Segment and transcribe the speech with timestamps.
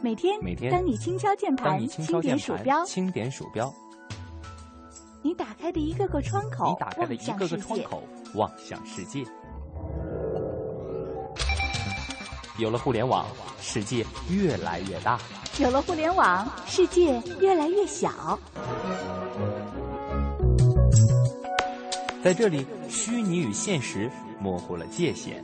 [0.00, 3.72] 每天，每天当你轻敲键盘，轻点鼠标，轻点鼠标，
[5.22, 8.02] 你打开的一个个窗口，你打开的一个个窗口，
[8.34, 9.24] 望向世界。
[12.58, 13.26] 有了互联网，
[13.60, 15.18] 世界越来越大；
[15.62, 18.38] 有了互联网，世界越来越小。
[22.28, 25.42] 在这里，虚拟与现实模糊了界限。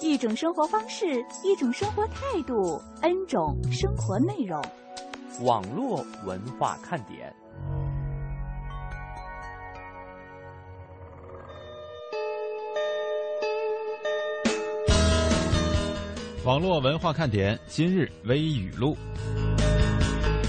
[0.00, 4.60] 一种生活方式，一种生活态度，N 种生活内容。
[5.42, 7.32] 网络文化看点。
[16.44, 18.96] 网络文化看点今日微语录。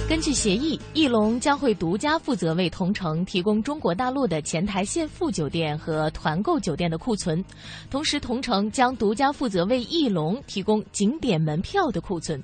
[0.09, 7.43] 根据协议，翼龙将会独家负责为同城提供中国大陆的前台现付酒店和团购酒店的库存，
[7.89, 12.41] 同时同城将独家负责为翼龙提供景点门票的库存。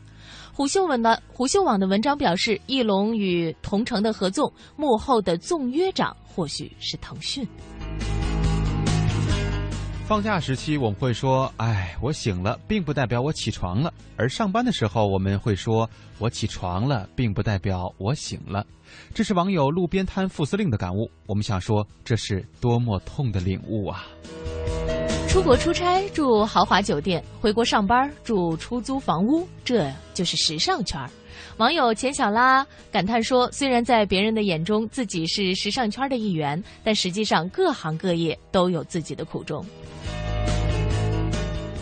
[0.52, 7.47] 虎嗅文的虎嗅网的文章表示，翼龙与同城的合作幕后的纵约长或许是腾讯。
[10.06, 18.66] 放假时期，我们会说：“哎，我醒了，并不代表我起床了。”而上班的时候，我们会说：“我起床了，并不代表我醒了。”
[19.16, 21.09] 这是网友路边摊副司令的感悟。
[21.26, 24.06] 我们想说，这是多么痛的领悟啊！
[25.30, 31.02] 出国出差住豪华酒店，回国上班住出租房屋，这就是时尚圈。
[31.58, 39.66] 网友钱小拉感叹说：“虽然在别人的眼中自己是时尚圈的一员，但实际上各行各业都有自己的苦衷。”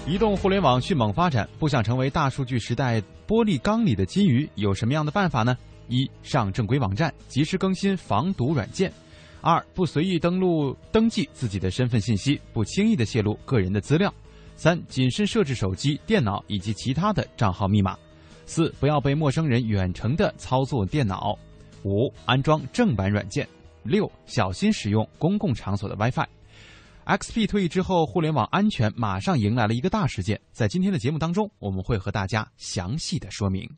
[0.07, 5.55] 移动互联网迅猛发展，不想成为大数据时代玻璃缸里的金鱼，有什么样的办法呢？
[5.87, 8.89] 一、上正规网站，及时更新防毒软件；
[9.41, 14.09] 二、不随意登录登记自己的身份信息，不轻易的泄露个人的资料；
[14.55, 17.93] 三、谨慎设置手机、电脑以及其他的账号密码；
[18.47, 21.37] 四、不要被陌生人远程的操作电脑；
[21.83, 23.45] 五、安装正版软件；
[23.83, 26.25] 六、小心使用公共场所的 WiFi。
[27.11, 30.39] XP 退役之后，互联网安全马上迎来了一个大事件。
[30.53, 33.69] 在今天的节目当中，我们会和大家详细的说明。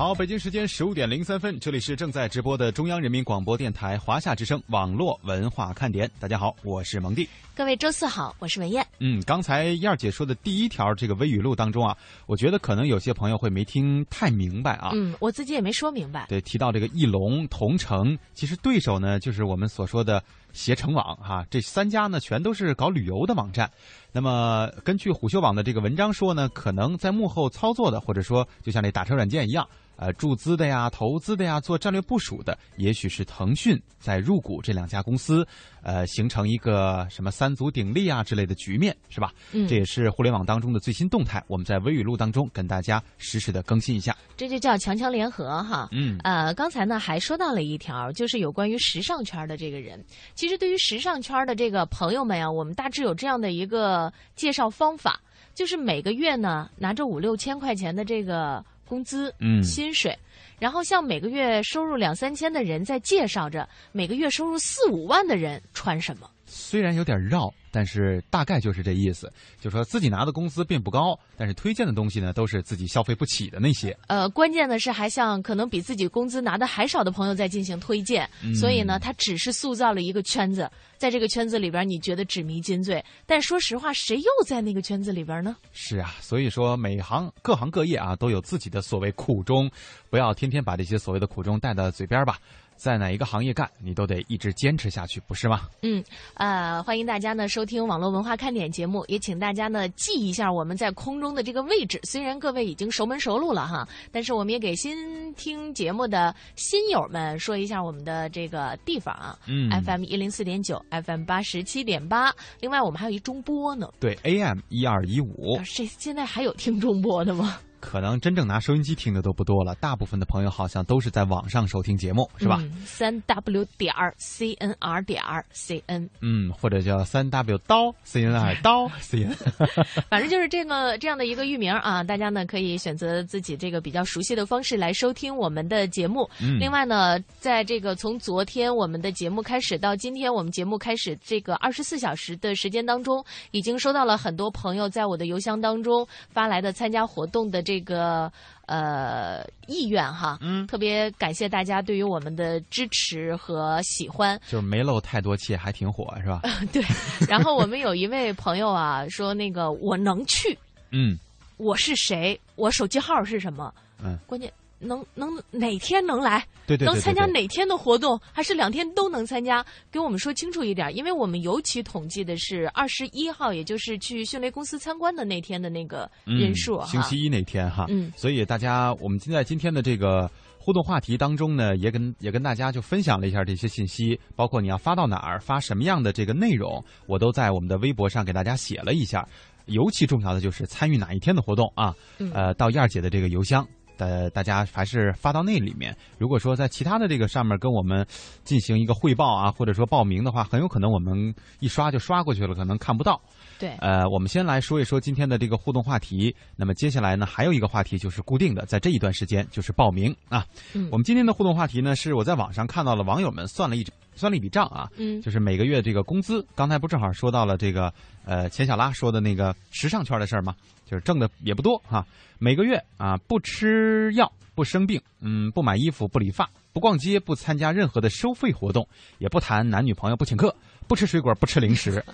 [0.00, 6.10] 好，北京时间十五点零三分，这里是正在直播的中央人民广播电台华夏之声网络文化看点。
[6.18, 7.28] 大家好，我是蒙蒂。
[7.54, 8.82] 各位周四好，我是文艳。
[9.00, 11.94] 嗯，刚才燕儿姐说的第一条这个微语录当中啊，
[12.24, 14.92] 我觉得可能有些朋友会没听太明白啊。
[14.94, 16.24] 嗯，我自己也没说明白。
[16.30, 20.24] 对，提到这个翼龙、同城，其实对手呢就是我们所说的
[20.54, 23.70] 携程网哈，这三家呢全都是搞旅游的网站。
[24.12, 29.68] 那么根据虎嗅网的这个文章说呢，可能在幕后操作的，或者说就像那打车软件一样。
[30.00, 35.46] 呃，注资的呀，投资的呀，做战略部署的，也许是腾讯在入股这两家公司，
[35.82, 39.30] 呃，形成一个什么三足鼎立啊之类的局面，是吧？
[39.52, 44.16] 嗯，这也是互联网当中的最新动态，我们在微语录当中跟大家实时的更新一下。
[44.38, 45.86] 这就叫强强联合哈。
[45.92, 50.02] 嗯，呃，刚才呢还说到了一条，就是有关于时尚圈的这个人。
[50.34, 55.20] 其实对于时尚圈的这个朋友们呀，我们大致有这样的一个介绍方法，
[55.54, 58.64] 就是每个月呢拿着五六千块钱的这个。
[58.90, 60.18] 工资，嗯，薪水，
[60.58, 66.28] 然后像每个月收入两三千的人在介绍着每个月收入四五万的人穿什么。
[66.50, 73.96] 虽然有点绕，但是大概就是这意思，就说自己拿的工资并不高，但是推荐的东西呢都是自己消费不起的那些。
[74.08, 80.68] 呃，关键的是还向可能比自己工资拿的还少的朋友在进行推荐，所以呢，他只是塑造了一个圈子，
[80.98, 85.56] 在这个圈子里边你觉得纸迷金醉，但说实话，谁又在那个圈子里边呢？
[85.72, 89.70] 是啊，所以说每行各行各业啊都有自己的所谓苦衷，
[90.10, 92.38] 不要天天把这些所谓的苦衷带到嘴边吧。
[92.80, 95.68] 在哪一个行业干，你都得一直坚持下去，不是吗？
[95.82, 96.02] 嗯，
[96.32, 102.00] 呃，欢迎大家呢收听网络文化看点节目，也请大家呢记一下我们在空中的这个位置。
[102.04, 109.38] 虽然各位已经熟门熟路了哈，但是我们也给新听节目的新友们说一下我们的这个地方啊。
[109.46, 112.34] 嗯，FM 一零四点九，FM 八十七点八。
[112.60, 113.90] 另外，我们还有一中波呢。
[114.00, 115.60] 对，AM 一二一五。
[115.76, 117.58] 这现在还有听中波的吗？
[117.80, 122.62] 可能真正拿收音机听的都不多了，大部分的朋友好像都是在网上收听节目，是吧？
[122.84, 129.24] 三 w 点儿 c n r 点儿 c n，嗯，或者叫三 w 刀 c n r 刀 c
[129.24, 129.34] n，
[130.08, 136.28] 反正就是这个这样的一个域名啊，大家呢可以选择自己这个比较熟悉的方式来收听我们的节目。
[136.40, 148.32] 嗯另外呢，在这个从昨天我们的节目开始到今天我们节目开始这个二十四小时的时间当中，已经收到了很多朋友在我的邮箱当中发来的参加活动的这个
[148.66, 150.38] 呃意愿哈。
[150.40, 154.36] 嗯，特别感谢大家对于我们的支持和喜欢。
[154.48, 156.42] 就是没漏太多气，还挺火，是吧？
[156.72, 156.82] 对，
[157.28, 160.58] 然后我们有一位朋友啊说那个我能去，
[160.90, 161.16] 嗯
[161.58, 163.72] 我是谁，我手机号是什么，
[164.02, 169.64] 嗯，关键能能哪天能来，对对对对能参加哪天的活动，还是两天都能参加？
[169.92, 189.26] 给我们说清楚一点，因为我们尤其统计的是二十一号，也就是去迅雷公司参观的那天的那个人数星期一那天哈，嗯所以大家我们现在今天的这个互动话题当中呢，也跟也跟大家就分享了一下这些信息，包括你要发到哪儿，发什么样的这个内容，我都在我们的微博上给大家写了一下。
[189.66, 193.64] 尤其重要的就是参与哪一天的活动啊，嗯呃，到燕儿姐的这个邮箱。
[194.00, 195.94] 呃，大家还是发到那里面。
[196.16, 198.04] 如果说在其他的这个上面跟我们
[198.44, 203.20] 进行一个汇报啊，或者说报名的话，很有可能我们一刷就刷过去了，可能看不到。
[203.58, 206.34] 对，呃，我们先来说一说今天的这个互动话题。
[206.56, 210.46] 那么接下来呢，还有一个话题就是固定的，在这一段时间就是报名啊。
[210.72, 216.42] 嗯我们今天的互动话题呢，是我在网上看到了网友们算了一算了一笔账啊，嗯就是每个月这个工资。
[216.54, 217.92] 刚才不正好说到了这个
[218.24, 220.54] 呃钱小拉说的那个时尚圈的事儿吗？
[220.90, 222.04] 就是挣的也不多哈、
[222.38, 228.86] 每个月啊不吃药不生病，嗯不买衣服不理发不逛街不参加任何的收费活动，
[229.18, 230.54] 也不谈男女朋友不请客
[230.88, 232.04] 不吃水果不吃零食，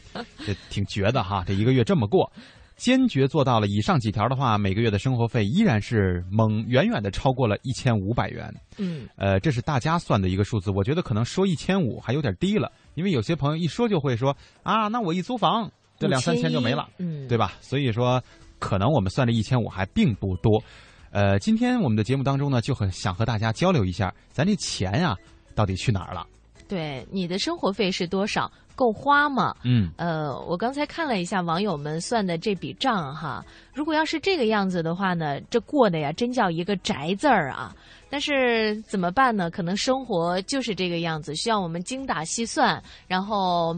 [0.44, 1.42] 这挺绝的哈！
[1.46, 2.30] 这一个月这么过。
[2.76, 8.54] 坚决做到了以上几条的话，每个月的生活费依然是猛远远的超过了一千五百元。
[8.76, 17.54] 嗯呃，这是大家算的一个数字，我觉得可能说一千五还有点低了，因为有些朋友一说就会说啊，那我一租房这两三千就没了，嗯，对吧？
[17.62, 18.22] 所以说，
[18.58, 20.62] 可能我们算的一千五还并不多。
[21.10, 25.16] 呃，今天我们的节目当中呢，就很想和大家交流一下，咱这钱呀、
[25.54, 26.26] 到底去哪儿了？
[26.68, 28.50] 对，你的生活费是多少？
[28.74, 29.54] 够花吗？
[29.62, 33.42] 嗯呃，我刚才看了一下网友们算的这笔账哈，
[33.72, 37.74] 如果要是这个样子的话呢，这过的呀真叫一个宅字儿啊。
[38.10, 39.50] 但是怎么办呢？
[39.50, 43.74] 可能生活就是这个样子，需要我们精打细算，然后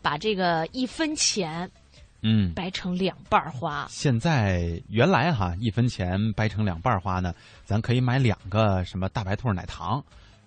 [0.00, 1.68] 把这个一分钱
[2.22, 2.52] 嗯。
[2.54, 3.86] 掰成两半花。
[3.90, 7.34] 现在原来哈一分钱掰成两半花呢，
[7.64, 10.02] 咱可以买两个什么大白兔奶糖，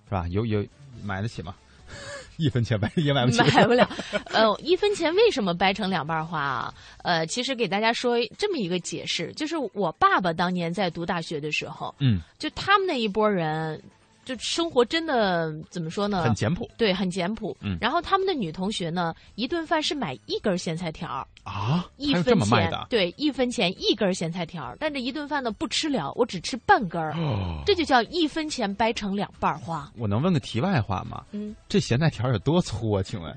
[0.06, 0.27] 是吧？
[0.30, 0.66] 有有
[1.04, 1.56] 买得起吗？
[2.38, 3.89] 一分钱买也买不起，买不了，
[4.31, 6.74] 呃，一分钱为什么掰成两半花啊？
[7.04, 13.81] 呃，其实给大家说这么一个解释，就是我爸爸当年在读大学的时候，嗯，就他们那一波人，
[14.30, 16.22] 就生活真的怎么说呢？
[16.22, 17.58] 很简朴对，很简朴。
[17.62, 29.92] 嗯然后他们的女同学呢，一顿饭是买一根咸菜条儿，啊，一分钱对，一分钱一根咸菜条儿，但这一顿饭呢不吃了，我只吃半根儿，哦这就叫一分钱掰成两半花。
[29.98, 31.24] 我能问个题外话吗？
[31.31, 33.02] 嗯，这咸菜条有多粗啊？
[33.02, 33.36] 请问？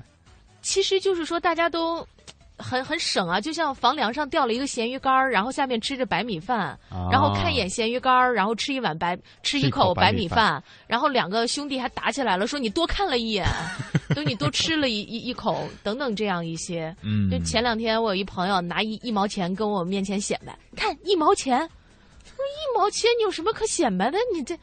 [0.61, 2.07] 其实就是说大家都。
[2.57, 6.59] 很很省啊，就像房梁上吊了一个咸鱼干儿，然后下面吃着白米饭，
[6.89, 13.45] 啊然后看一眼咸鱼干儿，然后吃一碗白吃一口口白米饭饭，然后两个兄弟还打起来了，说你多看了一眼，
[14.15, 16.95] 等你多吃了一一一口，等等这样一些。
[17.01, 21.57] 嗯，就前两天我有一朋友拿一一毛钱跟我面前显摆，看一毛钱，
[22.23, 24.17] 说一毛钱你有什么可显摆的？
[24.33, 24.61] 你这，说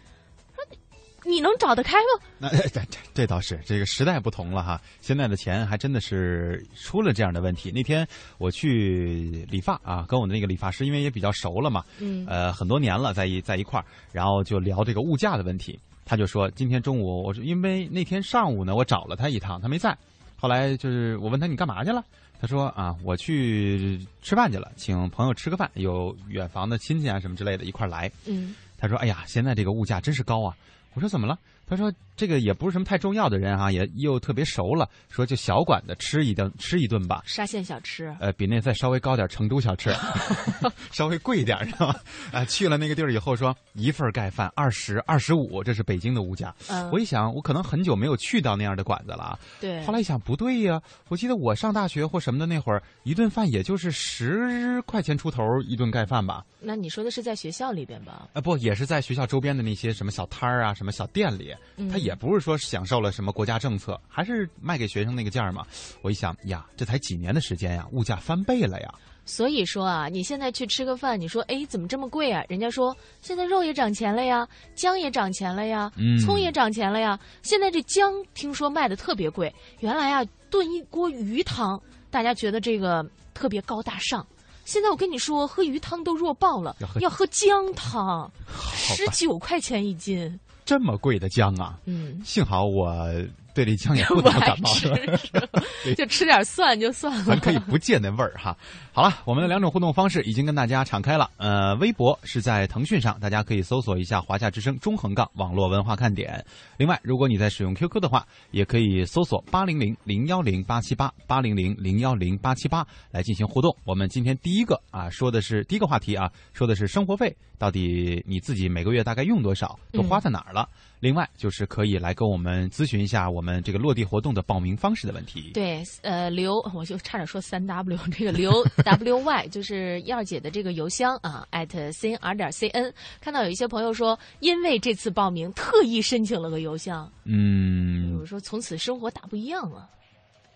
[1.25, 2.25] 你你能找得开吗？
[2.39, 7.71] 那 这这这倒是，这个时代不同了哈，现在的钱还真的是出了这样的问题。
[7.71, 8.07] 那天
[8.39, 15.79] 我去理发啊，跟我的那个理发师，因为也比较熟了嘛，嗯呃，很多年了，在一在一块儿，然后就聊这个物价的问题。
[16.05, 19.97] 他就说，今天中午我说因为那天上午呢，我找了他一趟，他没在。
[20.37, 22.03] 后来就是我问他你干嘛去了？
[22.41, 28.11] 他说啊，我去吃饭去了，请朋友吃个饭，有远房的亲戚啊什么之类的一块儿来。
[28.27, 30.57] 嗯他说：“哎呀，现在这个物价真是高啊！”
[30.95, 31.39] 我说：“怎么了？”
[31.71, 37.23] 他说：“这个也不是什么太重要的人啊，也又特别熟了，说就小馆子吃一顿吃一顿吧。
[37.25, 39.95] 沙县小吃，呃，比那再稍微高点，成都小吃，
[40.91, 41.95] 稍微贵一点，是吧？
[42.33, 46.53] 啊，去了那个地儿以后说一份盖饭二十二十五，这是北京的物价。
[46.69, 49.39] 嗯我，一想，我可能很久没有去到那样的馆子了啊。
[49.61, 56.45] 对，后来一想，不对呀，我记得我上大学或什么的那会儿，一顿饭也就是十块钱出头一顿盖饭吧。
[56.59, 58.29] 那你说的是在学校里边吧？
[58.35, 61.55] 啊，不，也是在学校周边的那些什么小摊儿啊、什么小店里，
[61.91, 65.67] 他也不是说享受了什么国家政策，还是卖给学生那个价嘛。
[66.03, 68.95] 我一想呀，这才几年的时间呀，物价翻倍了呀。
[69.27, 72.43] 所以说啊，你现在去吃个饭，你说哎怎么这么贵啊？
[72.49, 75.91] 人家说现在肉也涨钱了呀，姜也涨钱了呀，
[76.25, 77.19] 葱也涨钱了呀。
[77.43, 84.27] 现在这姜听说卖的特别贵，原来啊炖一锅鱼汤，大家觉得这个特别高大上。
[84.65, 88.31] 现在我跟你说，喝鱼汤都弱爆了，要喝姜汤，
[88.75, 91.79] 十九块钱一斤，这么贵的姜啊！
[91.87, 93.11] 嗯，幸好我。
[93.53, 94.71] 对这姜也不怎么感冒，
[95.99, 97.25] 就吃点蒜就算了。
[97.25, 98.57] 咱可以不借那味儿哈。
[98.93, 101.29] 好了，我们的两种互动方式已经跟大家敞开了。
[101.37, 106.43] 呃，微博是在腾讯上，大家可以搜索一下“华夏之声”中横杠网络文化看点。
[106.79, 113.77] 另外，如果你在使用 QQ 的话，也可以搜索八零零零幺零八七八八零零零幺零八七八来进行互动。
[113.85, 120.67] 我们今天第一个啊，说的是第一个话题啊，说的是生活费到底你自己每个月大概用多少，都花在哪儿了。
[120.99, 125.51] 另外就是可以来跟我们咨询一下我们这个落地活动的报名方式的问题。
[125.53, 132.93] 对，呃，刘，我就差点说三 W， 这个刘 W Y 就是燕儿姐的这个邮箱啊，at c n r 点 c n。
[133.21, 137.11] 看到有一些朋友说，因为这次报名特意申请了个邮箱。
[137.25, 139.87] 嗯，我说从此生活大不一样了。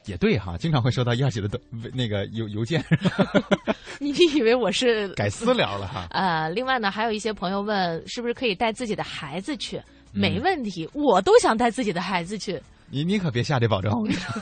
[0.07, 1.61] 也对哈，经常会收到燕儿姐的
[1.93, 2.85] 那个邮邮件。
[4.01, 6.07] 你以为我是 改私聊了哈？
[6.11, 9.81] 呃，另外呢，还有一些朋友问，是不是可以带自己的孩子去？
[10.13, 12.61] 没问题，我都想带自己的孩子去。
[12.91, 13.91] 你你可别下这保证，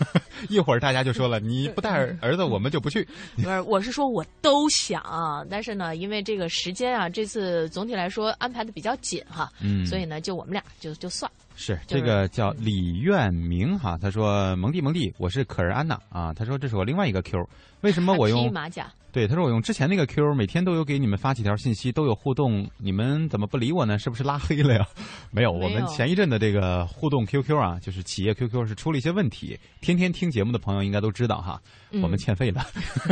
[0.50, 1.90] 一会儿大家就说了，你不带
[2.20, 3.06] 儿子，我们就不去。
[3.36, 11.30] 不是，我是说我都想，但是呢，因为这个时间啊，这次总体来说安排的比较紧哈，嗯，所以呢，就我们俩就就算。
[11.54, 17.38] 是这个叫李愿明哈，他说蒙蒂蒙蒂，我是可儿安娜啊，他说这是我另外一个 Q，
[17.80, 18.90] 为什么我用马甲？
[19.12, 23.98] 对，他说我用之前那个 Q，每天都有给你们发几条信息，都有互动，你们怎么不理我呢？
[23.98, 24.86] 是不是拉黑了呀？
[25.30, 31.60] 没有，我们前一阵的这个互动 QQ 啊，就是企业 QQ 是出了一些问题，天天听节目的朋友应该都知道哈，
[32.02, 32.64] 我们欠费了，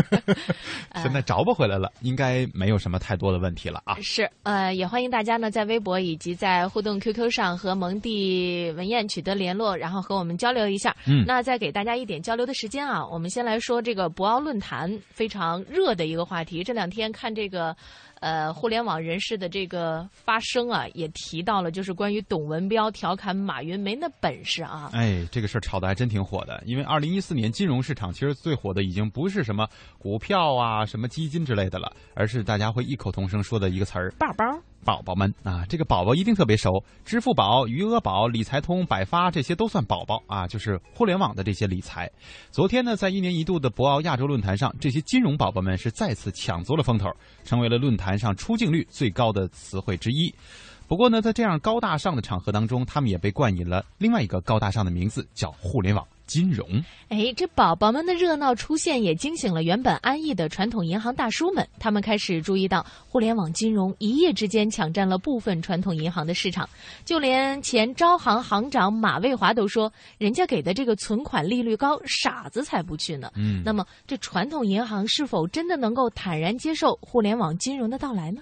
[1.02, 3.98] 现在找不回来了，应该没有什么太多的问题了啊。
[4.00, 8.29] 是，呃，也欢迎大家呢在微博以及在互动 QQ 上和蒙蒂
[8.72, 10.96] 文艳取得联络，然后和我们交流一下。
[11.06, 15.90] 嗯，那再给大家一点交流的时间啊，我们先来说这个博鳌论坛非常热。
[15.90, 17.76] 的一个话题，这两天看这个，
[18.20, 24.88] 呃，互联网人士的这个发声啊，也提到了，就是关于董文标调侃马云没那本事啊。
[24.94, 29.68] 哎，这个事儿炒的还真挺火的，因为二零一四年金融市场其实最火的已经不是什么
[29.98, 34.44] 股票啊、什么基金之类的了，而是大家会异口同声说的一个词儿：宝宝。
[34.84, 42.10] 宝宝们啊，这个宝宝一定特别熟，支付宝、余额宝、理财通、百发这些都算宝宝啊，就是互联网的这些理财。
[42.50, 47.10] 昨天呢，在一年一度的博鳌亚洲论坛上，这些金融宝宝们是再次抢足了风头，
[47.44, 50.34] 成为了论坛上出镜率最高的词汇之一。
[50.88, 56.04] 不过呢，在这样高大上的场合当中，他们也被冠以了另外一个高大上的名字，叫互联网。
[56.30, 56.64] 金融，
[57.08, 61.66] 哎，这宝宝们的热闹出现也惊醒了原本安逸的传统银行大叔们。
[61.80, 66.68] 他们开始注意到，互联网金融一夜之间抢占了部分传统银行的市场。
[67.04, 78.40] 就连前招行行长马蔚华都说：“人家给的这个存款利率高，傻子才不去呢。”嗯，那么这传统银行是否真的能够坦然接受互联网金融的到来呢？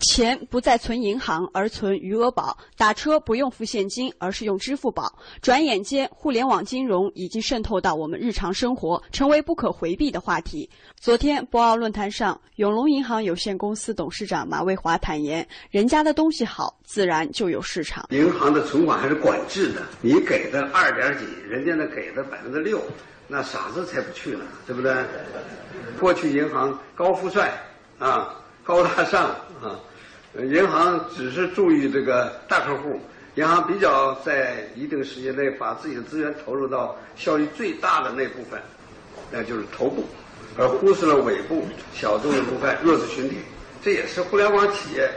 [0.00, 5.12] 钱不再存银行，而存余额宝；打车不用付现金，而是用支付宝。
[5.42, 10.68] 转眼间，互联网金融已经渗透到我们日常生活，成为不可回避的话题。
[10.98, 18.06] 昨天，博鳌论坛上，永隆银行有限公司董事长马蔚华坦言：“人家的东西好，自然就有市场。
[18.10, 22.80] 银行的存款还是管制的，你给的二点几，人家那给的百分之六，
[23.28, 24.94] 那傻子才不去呢，对不对？
[26.00, 27.52] 过去银行高富帅
[27.98, 29.26] 啊，高大上
[29.62, 29.78] 啊。”
[30.38, 33.00] 银行只是注意这个大客户，
[33.34, 38.60] 银行比较在一定时间内把自己的资源投入到效益最大的那部分，
[39.30, 40.04] 那就是头部，
[40.56, 43.38] 而忽视了尾部小众的部分弱势群体，
[43.82, 45.10] 这也是互联网企业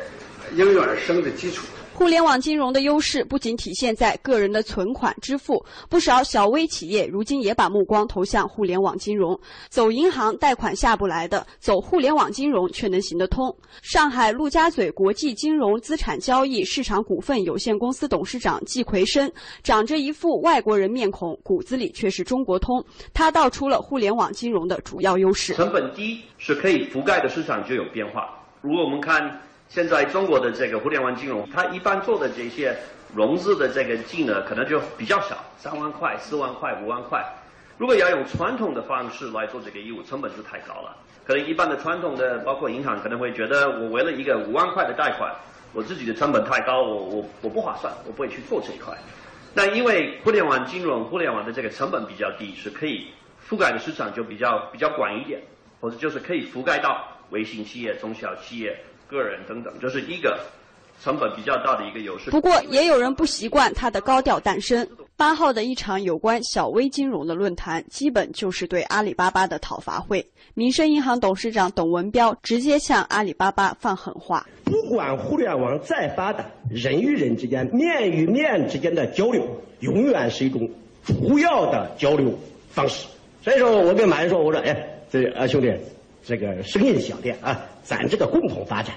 [0.53, 1.63] 应运而生的基础。
[1.95, 9.39] 互联网金融的优势不仅体现在个人的存款支付，不少小微企业如今也把目光投向互联网金融。
[9.69, 13.55] 走银行贷款下不来的，走互联网金融却能行得通。
[13.83, 19.31] 上海陆家嘴国际金融资产交易市场股份有限公司董事长季奎生，
[19.61, 22.83] 长着一副外国人面孔，骨子里却是中国通。
[23.13, 28.29] 他道出了互联网金融的主要优势：成本低，是可以覆盖的市场就有变化。
[28.61, 29.39] 如果我们看。
[29.73, 32.77] 现在中国的这个互联网金融，它一般做的这些
[33.15, 37.25] 融资的这个金额可能就比较小，三万块、四万块、五万块。
[37.79, 40.95] 如果要用传统的方式来做这个业务，成本就太高了。
[41.25, 45.33] 可能一般的传统的，包括银行可能会觉得，我为了一个五万块的贷款，
[45.73, 48.95] 我自己的成本太高，我我我不划算，我不会去做这一块。
[49.55, 53.07] 那因为互联网金融，互联网的这个成本比较低，是可以
[53.49, 55.41] 覆盖的市场就比较比较广一点，
[55.81, 58.77] 或者就是可以覆盖到微型企业、中小企业、
[59.07, 60.39] 个人等等，这是一个。
[61.01, 62.31] 成本比较大的一个优势。
[62.31, 64.87] 不过，也有人不习惯它的高调诞生。
[65.17, 70.25] 八号的一场有关小微金融的论坛，基本就是对阿里巴巴的讨伐会。
[70.53, 79.45] 民生银行董事长董文彪直接向阿里巴巴放狠话：不管互联网再发达，人与人之间、面与面之间的交流，
[79.81, 80.69] 永远是一种
[81.03, 82.33] 主要的交流
[82.69, 83.07] 方式。
[83.43, 85.73] 所以说我跟马云说：“我说，哎，这啊兄弟，
[86.23, 88.95] 这个生意小店啊，咱这个共同发展。”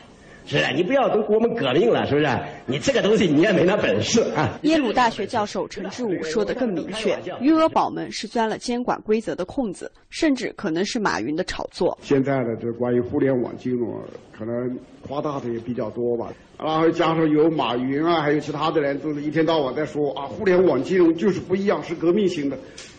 [0.49, 2.29] 是啊，你不要跟我们革命了，是不是？
[2.67, 4.57] 你这个东西你也没那本事啊。
[4.63, 11.99] 耶鲁大学教授陈志武说的更明确，余额宝们是钻了监管规则的空子，甚至可能是马云的炒作。
[12.01, 14.01] 现在的这关于互联网金融，
[14.31, 14.79] 可能
[15.09, 16.33] 夸大的也比较多吧。
[16.57, 22.57] 然后加上有马云啊，还有其他的人，都是一天到晚在说啊，互联网金融就是不一样，是革命性的。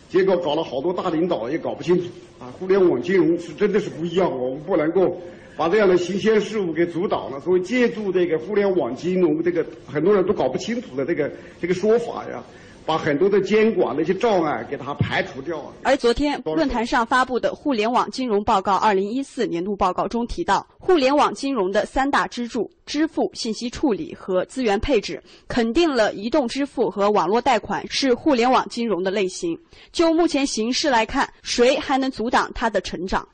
[0.09, 2.09] 结果搞了好多大领导也搞不清楚
[2.41, 5.17] 啊，互联网金融是真的是不一样，我们不能够。
[5.57, 12.43] 把这样的新鲜事物给阻挡了，所以借助这个互联网金融这个很多人都搞不清楚的这个这个说法呀，
[12.85, 15.73] 把很多的监管那些障碍给它排除掉。
[15.81, 29.59] 而昨天论坛上发布的《互联网金融报告（二零一四年度报告）》中提到，互联网金融的三大支柱——支付、信息处理和资源配置，肯定了移动支付和网络贷款是互联网金融的类型。
[29.91, 33.27] 就目前形势来看，谁还能阻挡它的成长？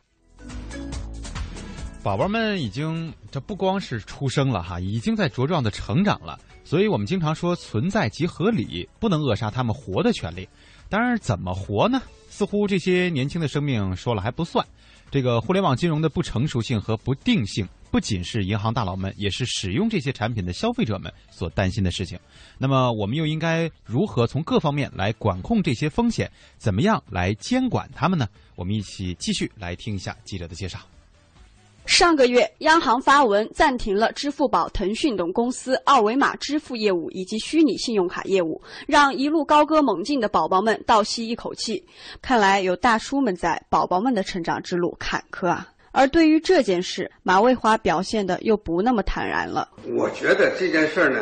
[2.03, 6.38] 宝宝们已经，这不光是出生了哈，已经在茁壮的成长了。
[6.65, 10.48] 所以我们经常说存在即合理，不能扼杀他们活的权利。
[10.89, 12.01] 当然，怎么活呢？
[12.27, 14.65] 似乎这些年轻的生命说了还不算。
[15.10, 22.19] 这个互联网金融的不成熟性和不定性，不仅是银行大佬们，也是使用这些产品的消费者们所担心的事情。
[22.57, 26.29] 那么，我们又应该如何从各方面来管控这些风险？
[26.57, 28.27] 怎么样来监管他们呢？
[28.55, 30.79] 我们一起继续来听一下记者的介绍。
[31.86, 41.86] 上个月，央行发文暂停了支付宝、腾讯等公司二维码支付业务以及虚拟信用卡业务，让一路高歌猛进的宝宝们倒吸一口气。
[42.22, 45.68] 看来有大叔们在，宝宝们的成长之路坎坷啊。
[45.92, 49.70] 而对于这件事，马蔚华表现的又不那么坦然了。
[49.86, 51.20] 我觉得这件事呢，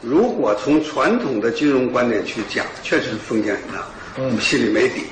[0.00, 3.86] 如果从传统的金融观点去讲，确实风险很大，
[4.16, 5.04] 我们心里没底。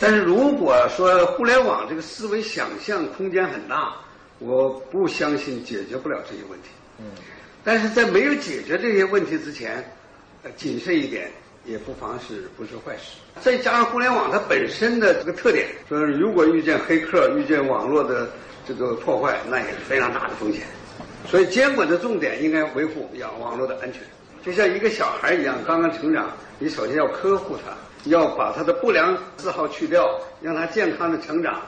[0.00, 3.94] 但是如果说互联网这个思维想象空间很大。
[4.38, 6.68] 我不相信解决不了这些问题。
[6.98, 7.06] 嗯，
[7.62, 9.82] 但是在没有解决这些问题之前，
[10.42, 11.30] 呃，谨慎一点
[11.64, 13.16] 也不妨是不是坏事。
[13.40, 18.28] 再加上互联网它本身的这个特点，说如果遇见黑客、遇见网络的
[18.66, 20.62] 这个破坏，那也是非常大的风险。
[21.26, 24.02] 所以监管的重点应该维护要网络的安全。
[24.44, 27.72] 就像一个小孩一样，刚刚成长，你首先要呵护他，
[28.10, 31.62] 要把他的不良嗜好去掉，让他健康的成长。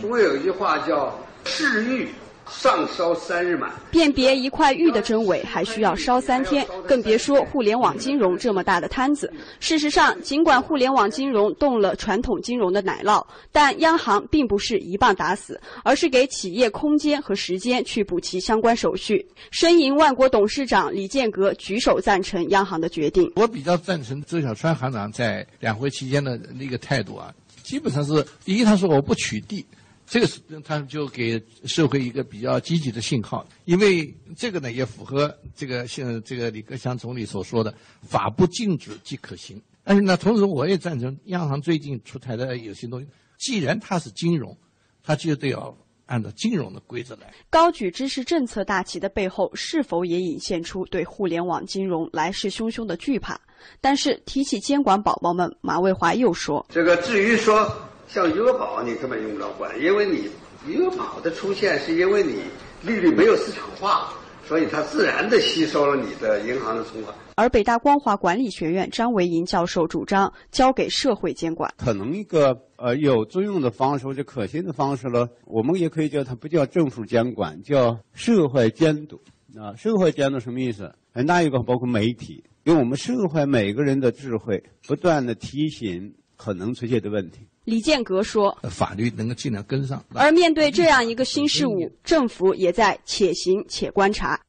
[0.00, 1.18] 中国有一句话叫。
[1.44, 2.08] 治愈
[2.50, 9.30] 上烧三日满，辨别一块玉的真伪还需要烧三天，更别说互联网金融这么大的摊子。
[9.60, 13.22] 事实上，尽管互联网金融动了传统金融的奶酪，
[13.52, 19.26] 但央行并不是一棒打死，而是给企业空间和时间去补齐相关手续。
[19.50, 23.30] 申银万国董事长李建革举手赞成央行的决定。
[23.36, 27.30] 我比较赞成周小川行长在两会期间的那个态度啊，
[27.62, 29.62] 基本上是第一，他说我不取缔。
[30.08, 39.60] 这个是他就给社会一个比较积极的信号，因为这个呢也符合这个现这个李克强总理所说的“法不禁止即可行”。
[39.84, 43.06] 但是呢，同时我也赞成央行最近出台的有些东西，
[43.38, 44.56] 既然它是金融，
[45.02, 47.30] 它就得要按照金融的规则来。
[47.50, 53.38] 高举支持政策大旗的背后，是否也隐现出对互联网金融来势汹汹的惧怕？
[53.78, 57.70] 但是提起监管宝宝们，马卫华又说：“这个至于说。”
[58.08, 60.30] 像余额宝，你根本用不着管，因为你
[60.66, 62.40] 余额宝的出现是因为你
[62.82, 64.12] 利率没有市场化，
[64.46, 67.14] 所以它自然的吸收了你的银行的存款。
[67.36, 79.20] 而北大光华管理学院张维迎教授主张交给社会监管，可能一个呃有作用的方式或者可行的方式了，我们也可以叫它不叫政府监管，叫社会监督。
[79.56, 80.92] 啊，社会监督什么意思？
[81.12, 87.47] 很大一个包括媒体，用我们社会每个人的智慧，不断的提醒可能出现的问题。
[87.68, 94.40] 李建革说：“法律能够尽量跟上。”而面对这样一个新事物，政府也在且行且观察。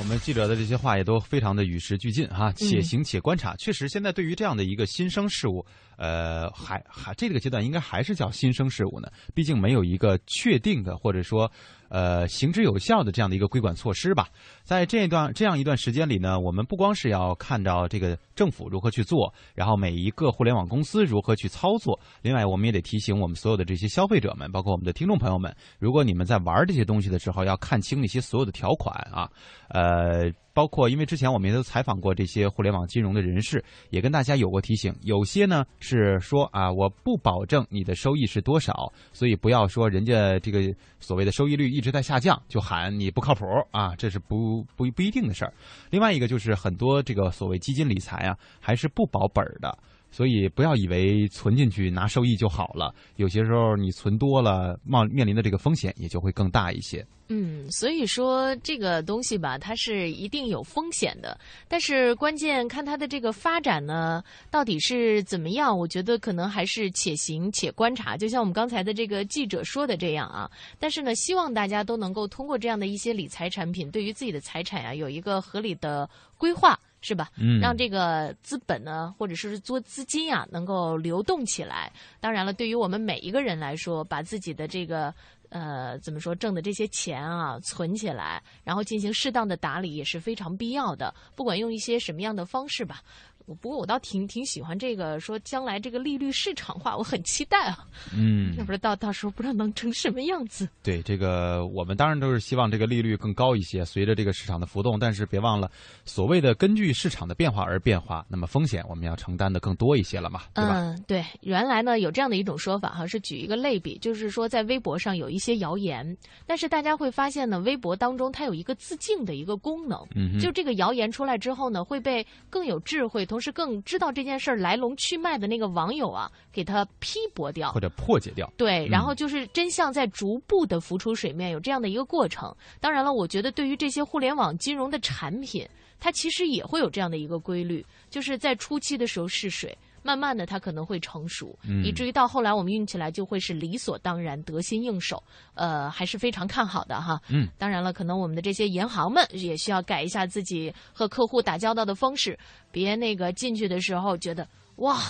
[0.00, 3.56] 我我们记者的这些话也都非常的与时俱进哈，且行且观察。
[3.56, 5.64] 确实，现在对于这样的一个新生事物，
[5.96, 11.50] 呃，还还这个阶段应该还是叫新生事物呢，毕竟没有一个确定的或者说。
[11.90, 14.26] 呃，行之有效的这样的一个规管措施吧，
[14.64, 29.28] 在这一段这样一段时间里呢，我们不光是要看到这个政府如何去做，然后每一个互联网公司如何去操作，另外我们也得提醒我们所有的这些消费者们，包括我们的听众朋友们，如果你们在玩这些东西的时候，要看清那些所有的条款啊，
[29.68, 30.32] 呃。
[30.54, 34.94] 包括，因为之前我们也都采访过这些互联网金融的人士，也跟大家有过提醒。
[35.02, 45.52] 有些呢是说啊，我不保证你的收益是多少，所以不要说人家这个所谓的收益率一直在下降，就喊你不靠谱啊，这是不不不一定的事儿。
[45.90, 49.78] 另外一个就是很多这个所谓基金理财啊，还是不保本儿的。
[50.14, 57.04] 所以不要以为存进去拿收益就好了，有些时候你存多了，冒面临的这个风险也就会更大一些。
[57.28, 64.22] 嗯，所以说这个东西吧，它是一定有风险的，但是关键看它的这个发展呢，
[64.52, 65.76] 到底是怎么样？
[65.76, 68.16] 我觉得可能还是且行且观察。
[68.16, 70.48] 就像我们刚才的这个记者说的这样啊，
[70.78, 76.78] 但是呢，希望大家都能够通过这样的一些理财产品，对于自己的财产呀有一个合理的规划。
[77.04, 77.28] 是吧？
[77.36, 81.92] 嗯，让这个资本呢，或者说是做资金啊，能够流动起来。
[82.18, 85.14] 当然了，对于我们每一个人来说，把自己的这个
[85.50, 91.14] 呃，怎么说，挣的这些钱啊，存起来，然后进行适当的打理，也是非常必要的。
[91.34, 93.02] 不管用一些什么样的方式吧。
[93.46, 97.86] 不过我倒挺挺喜欢这个，说将来这个利率市场化，我很期待啊。
[98.14, 100.66] 嗯，要不知道到时候不知道能成什么样子。
[100.82, 104.98] 对这个，我们当然都是希望这个利率更高一些，随着这个市场的浮动。
[104.98, 105.70] 但是别忘了，
[106.06, 110.78] 所谓的根据市场的变化而变化，那么风险我们要承担的更多一些了嘛，对吧？
[110.78, 111.22] 嗯，对。
[111.42, 123.26] 原来呢有这样的一种说法哈，是举一个类比，就是说在微博上有一些谣言，但是大家会发现呢，微博当中它有一个自净的一个功能，嗯，就这个谣言出来之后呢，会被更有智慧。
[123.34, 128.48] 同时，更知道这件事儿来龙去脉的那个网友啊，给他批驳掉或者破解掉。
[128.56, 132.54] 对，然后就是真相在逐步的浮出水面，有这样的一个过程。
[132.80, 135.68] 当然了，我觉得对于这些互联网金融的产品，
[135.98, 139.76] 它其实也会有这样的一个规律，就是在初期的时候试水。
[140.04, 145.20] 慢慢的，它可能会成熟，以至于到后来我们用起来就会是理所当然、得心应手。
[145.54, 147.18] 呃，还是非常看好的哈。
[147.28, 152.38] 嗯，当然了，可能我们的这些银行们也需要改一下自己和客户打交道的方式，
[152.70, 155.00] 别那个进去的时候觉得哇，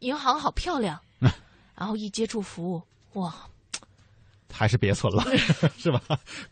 [0.00, 1.00] 银行好漂亮，
[1.78, 3.32] 然后一接触服务哇。
[4.54, 5.24] 还是别存了，
[5.76, 6.00] 是吧？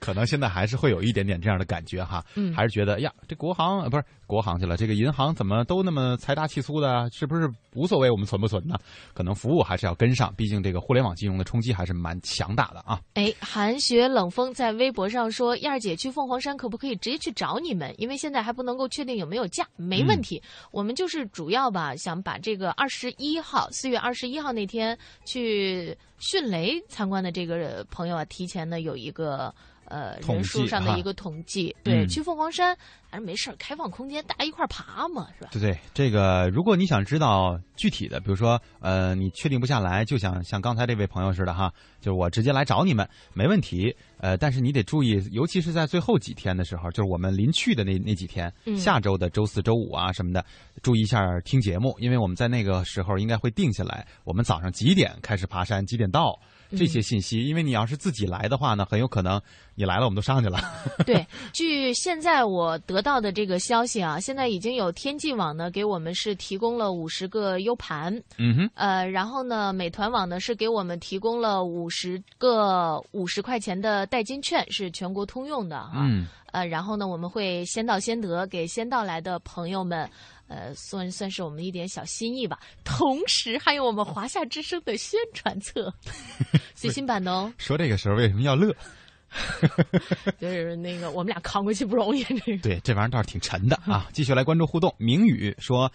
[0.00, 7.08] 可能现在还是会有一点点这样的感觉哈，嗯，还是觉得呀，这国行不是国行去了，这个银行怎么都那么财大气粗的？
[7.10, 8.76] 是不是无所谓我们存不存呢？
[9.14, 13.00] 可能服务还是要跟上，毕竟这个互联网金融的冲击还是蛮强大的啊。
[13.14, 17.94] 哎，韩雪冷风在微博上说：“燕儿姐去凤凰山可不可以直接去找你们？
[17.98, 20.42] 因为现在还不能够确定有没有假，没问题。
[20.70, 29.52] 我们就是主要吧，想把这个二十一号，四月二十一号那天去。”迅雷参观的这个朋友啊，提前呢有一个
[29.92, 32.74] 呃人数上的一个统计，对，去凤凰山
[33.10, 35.50] 反正没事开放空间，大家一块爬嘛，是吧？
[35.52, 43.94] 对对，这个如果你想知道具体的，比如说呃，你确定不下来，就想像刚才这位朋友似的哈，就是我直接来找你们，没问题。
[44.16, 50.44] 呃，但是你得注意，尤其是在最后几天的时候，就是我们临去的那那几天，下周的周四周五啊什么的，
[50.80, 56.38] 注意一下听节目，因为我们在那个时候应该会定下来，我们早上几点开始爬山，几点到。
[56.76, 59.40] 这些信息，因为你要是自己来的话呢，很有可能
[59.74, 60.58] 你来了，我们都上去了。
[61.06, 75.92] 对， 据现在我得到的这个消息啊，现在已经有天际网呢给我们是提供了五十个 U 盘，嗯哼，呃，然后呢，美团网呢是给我们提供了五十个五十块钱的代金券，是全国通用的哈。
[75.96, 80.08] 嗯，呃，然后呢，我们会先到先得，给先到来的朋友们。
[80.52, 82.58] 呃，算算是我们一点小心意吧。
[82.84, 85.90] 同时，还有我们华夏之声的宣传册，
[86.74, 87.50] 最新版的哦。
[87.56, 88.74] 说这个时候为什么要乐？
[90.38, 92.22] 就是那个我们俩扛过去不容易。
[92.24, 94.06] 这个对，这玩意儿倒是挺沉的啊。
[94.12, 94.94] 继续来关注互动。
[94.98, 95.90] 明宇说，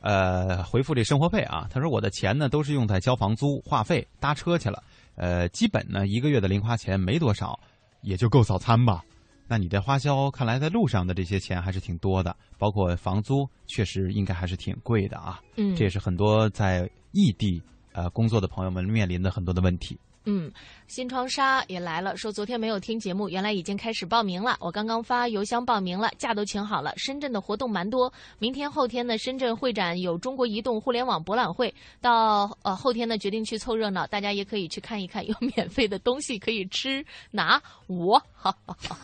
[0.00, 4.82] 呃，回复这生活费啊，他说我的钱呢都是用在交房租、话费、搭车去了。
[5.14, 7.56] 呃，基本呢一个月的零花钱没多少，
[8.00, 9.04] 也就够早餐吧。
[9.52, 15.42] 那你的花销看来在路上的这些钱还是挺多的，包括房租，确实应该还是挺贵的啊。
[15.56, 17.62] 嗯，这也是很多在异地
[17.92, 20.00] 呃工作的朋友们面临的很多的问题。
[20.24, 20.50] 嗯，
[20.86, 24.56] 新窗纱也来了，说昨天没有听节目，原来已经开始报名了。
[24.60, 26.92] 我刚刚发邮箱报名了，假都请好了。
[26.96, 37.60] 深圳的活动蛮多，明天后天呢，深圳会展有中国移动互联网博览会，到呃后天呢决定去凑热闹，大家也可以去看一看，有免费的东西可以吃拿。
[37.88, 38.96] 我哈哈哈，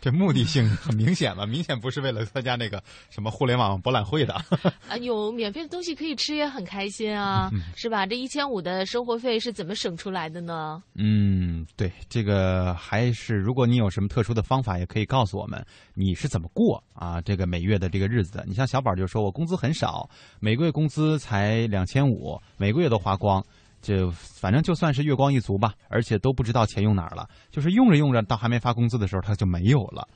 [0.00, 4.34] 这目的性很明显了，明显不是为了参加那个什么互联网博览会的。
[4.88, 8.06] 啊，有免费的东西可以吃也很开心啊，是吧？
[8.06, 10.45] 这一千五的生活费是怎么省出来的呢？
[10.94, 18.44] 嗯，对，这个还是如果你有什么特殊的方法，也可以告诉我们你是怎么过啊这个每月的这个日子的。
[18.46, 20.08] 你像小宝就说，我工资很少，
[20.40, 23.44] 每个月工资才两千五，每个月都花光，
[23.82, 30.06] 就反正就算是月光一族吧，而且都不知道钱用哪儿了，就是用着用着，到还没发工资的时候，他就没有了。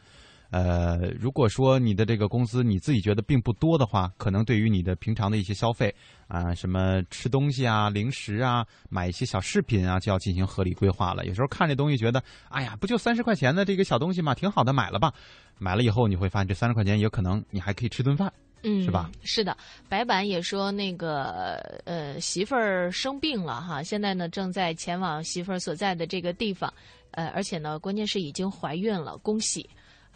[0.50, 5.94] 呃，如果说你的这个工资你自己觉得并不多的话，可能对于你的平常的一些消费
[6.26, 11.24] 啊，什么吃东西啊、零食啊、买一些小饰品啊，就要进行合理规划了。
[11.26, 15.12] 有时候看这东西觉得，哎呀，不就三十块钱的这个小东西嘛，挺好的，买了吧。
[15.58, 18.32] 买了以后你会发现，这三十块钱有可能你还可以吃顿饭，
[18.62, 19.08] 嗯，是吧？
[19.22, 19.56] 是的，
[19.88, 26.72] 白板也说那个呃媳妇儿生病了哈，现在呢正在前往媳妇儿所在的这个地方，
[27.12, 29.68] 呃，而且呢关键是已经怀孕了，恭喜。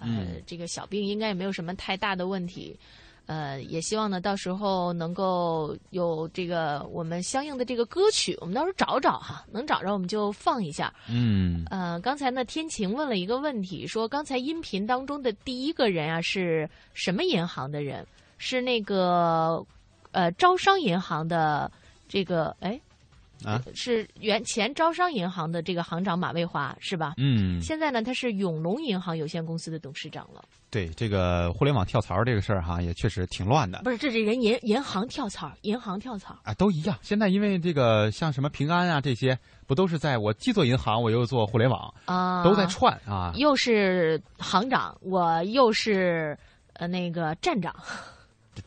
[0.04, 2.78] 呃，这个小病应该也没有什么太大的问题，
[3.26, 10.92] 呃，也希望呢，到时候能够有这个我们相应的这个歌曲，我们到时候找找哈，能找着我们就放一下。
[11.08, 18.06] 嗯，呃，刚才呢，天晴问了一个问题，说刚才音频当中的第一个人啊是什么银行的人？
[18.36, 19.64] 是那个
[20.12, 21.70] 呃招商银行的
[22.08, 22.80] 这个哎。
[23.44, 27.14] 啊，是原前招商银行的这个行长马卫华是吧？
[27.16, 30.42] 嗯，现在呢，他是永隆银行有限公司的董事长了。
[30.70, 33.80] 对这个互联网跳槽这个事儿哈，也确实挺乱的。
[33.84, 36.98] 不是，这是人银银行跳槽，银行跳槽啊，都一样。
[37.00, 43.32] 现在因为这个像什么平安啊这些，不都是在我既做银行，我又做互联网啊，都在串啊。
[43.36, 46.36] 又是行长，我又是
[46.72, 47.74] 呃那个站长。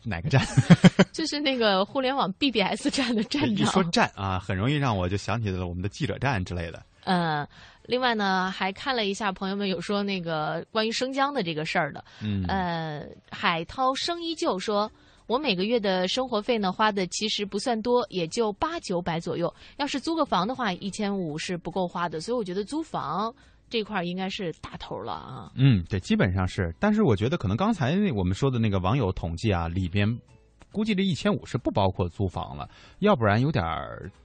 [0.04, 0.46] 哪个站？
[1.14, 3.52] 就是那个互联网 BBS 站的站长。
[3.52, 6.84] 一说站啊，很容易让我就想起了我们的记者站之类的。
[7.06, 7.48] 嗯，
[7.84, 12.04] 另外呢，还看了一下朋友们有说那个关于生姜的这个事儿的。
[12.22, 12.44] 嗯。
[12.48, 14.92] 呃，海涛生依旧说，
[15.26, 19.54] 我每个月的生活费呢花的其实不算多，也就八九百左右。
[19.78, 22.20] 要是租个房的话，一千五是不够花的。
[22.20, 23.34] 所以我觉得租房。
[23.70, 25.52] 这块应该是大头了啊！
[25.56, 26.74] 嗯，对，基本上是。
[26.80, 30.08] 但是我觉得可能刚才我们说的那个网友统计啊，里边
[30.72, 33.64] 估计这一千五是不包括租房了，要不然有点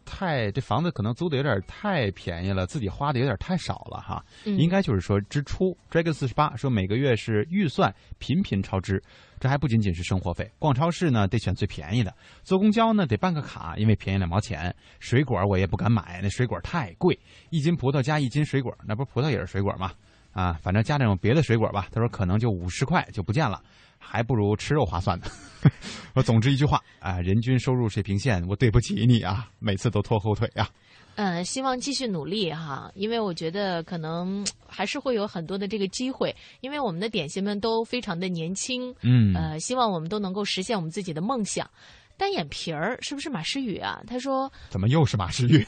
[0.04, 4.22] 太这房子可能租的有点太便宜了，自己花的有点太少了哈。
[4.44, 5.76] 应该就是说支出。
[5.90, 9.02] Dragon 四十八说每个月是预算频频超支。
[9.42, 14.72] 这还不仅仅是生活费，逛超市呢得选最便宜的，坐公交呢得办个卡，因为便宜两毛钱。
[15.00, 17.18] 水果我也不敢买，那水果太贵，
[17.50, 19.90] 一斤葡萄加一斤水果，那不葡萄也是水果吗？
[20.30, 21.88] 啊，反正加点别的水果吧。
[21.90, 23.60] 他说可能就五十块就不见了，
[23.98, 25.26] 还不如吃肉划算呢。
[26.14, 30.68] 我总之一句话啊，人均收入水平线，我对不起你啊，每次都拖后腿呀。
[31.16, 41.68] 嗯，希望继续努力哈，因为我觉得可能还是会有很多的这个机会，因为我们的点心们都非常的年轻，嗯，呃，希望我们都能够实现我们自己的梦想。
[42.16, 44.00] 单眼皮儿是不是马诗雨啊？
[44.06, 45.66] 他说怎么又是马诗雨？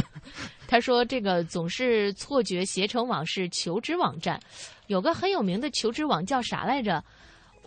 [0.68, 4.38] 他说这个总是错觉携程网是求职网站，
[4.88, 7.02] 有个很有名的求职网叫啥来着？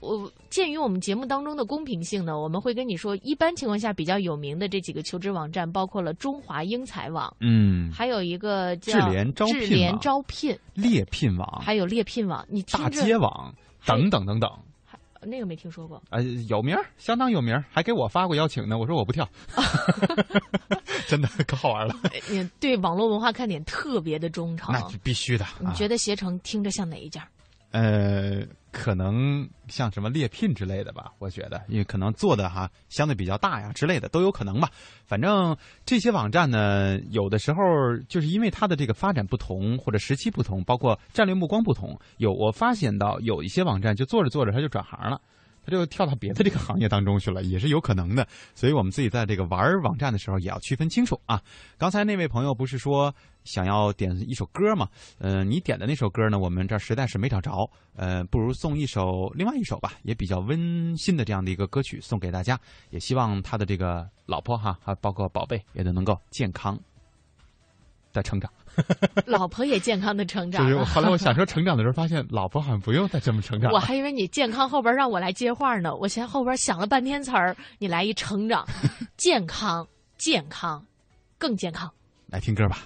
[0.01, 13.53] 我鉴于我们节目当中的公平性呢，我们会跟你说，一般情况下比较有名的这几个求职网站，包括了中华英才网，嗯，还有一个叫智联招聘智联招聘、猎聘网，还有猎聘网，你大街网
[13.85, 14.49] 等等等等，
[15.21, 19.27] 那个没听说过，呃，有名，相当有名，还给我发过邀请呢，我说我不跳，
[21.07, 21.93] 真的可好玩了。
[22.29, 25.45] 你对网络文化看点特别的忠诚，那必须的。
[25.59, 27.27] 你觉得携程听着像哪一家？
[27.71, 34.69] 呃，可能像什么猎聘之类的吧，我觉得，因为可能做的哈相对比较大呀之类的都有可能吧。
[35.05, 35.55] 反正
[35.86, 37.60] 这些网站呢，有的时候
[38.08, 45.21] 就是因为它的这个发展不同或者时期不同，包括战略目光不同，有我发现到有一些网站就做着做着它就转行了。
[45.62, 48.25] 他就跳到别的这个行业当中去了，也是有可能的。
[48.55, 51.39] 所以我们自己在这个玩网站的时候，也要区分清楚啊。
[51.77, 53.13] 刚才那位朋友不是说
[53.49, 54.88] 想要点一首歌嘛？
[55.17, 57.67] 呃，你点的那首歌呢，我们这实在是没找着。
[57.95, 62.59] 呃，不如送一首另外一首吧，也比较温馨的这样的一个歌曲送给大家。
[62.91, 66.79] 也希望他的这个老婆哈，还包括宝贝，也都能够健康
[68.13, 68.51] 的成长。
[69.25, 70.65] 老婆也健康的成长。
[70.65, 73.71] 就是后来我想说成长的时候，发现老婆好像不用再这么成长。
[73.71, 75.95] 我还以为你健康后边让我来接话呢。
[75.95, 78.65] 我先后边想了半天词儿，你来一成长，
[79.17, 79.85] 健康，
[80.17, 80.85] 健康，
[81.38, 81.91] 更健康。
[82.27, 82.77] 来听歌吧。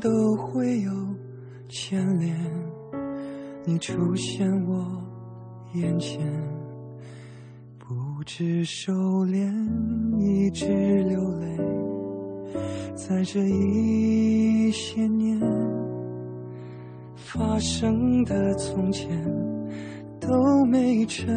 [0.00, 0.90] 都会有
[1.68, 2.36] 牵连。
[3.64, 4.84] 你出现我
[5.74, 6.18] 眼前，
[7.78, 8.92] 不知收
[9.26, 9.52] 敛，
[10.18, 10.66] 一直
[11.04, 11.56] 流泪，
[12.94, 15.38] 在这一些年
[17.14, 19.08] 发生的从前
[20.18, 21.30] 都没沉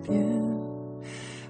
[0.00, 0.47] 淀。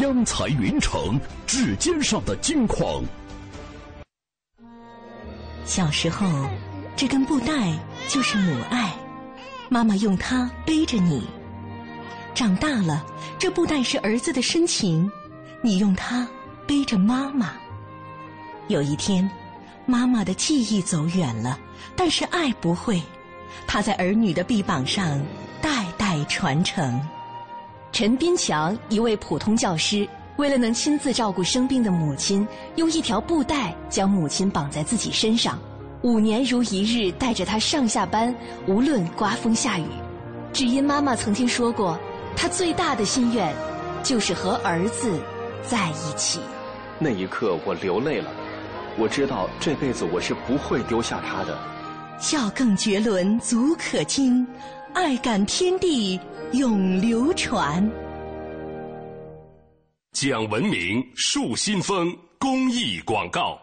[0.00, 3.04] 央财云城，指尖上的金矿。
[5.64, 6.26] 小时候，
[6.96, 7.72] 这根布袋
[8.08, 8.92] 就是母爱，
[9.68, 11.22] 妈妈用它背着你。
[12.34, 13.06] 长大了，
[13.38, 15.08] 这布袋是儿子的深情，
[15.62, 16.26] 你用它
[16.66, 17.52] 背着妈妈。
[18.66, 19.30] 有一天，
[19.86, 21.56] 妈妈的记忆走远了，
[21.94, 23.00] 但是爱不会，
[23.64, 25.24] 它在儿女的臂膀上
[25.62, 27.00] 代代传承。
[27.94, 30.04] 陈斌强，一位普通教师，
[30.34, 35.56] 为了能亲自照顾生病的母亲，用一条布带将母亲绑在自己身上，
[36.02, 38.34] 五年如一日带着她上下班，
[38.66, 39.84] 无论刮风下雨。
[40.52, 41.96] 只因妈妈曾经说过，
[42.34, 43.54] 她最大的心愿，
[44.02, 45.16] 就是和儿子
[45.64, 46.40] 在一起。
[46.98, 48.28] 那一刻，我流泪了。
[48.98, 51.56] 我知道这辈子我是不会丢下他的。
[52.18, 54.44] 孝更绝伦，足可亲，
[54.94, 56.18] 爱感天地。
[56.54, 57.82] 永流传。
[60.12, 63.58] 讲文明树新风公益广告。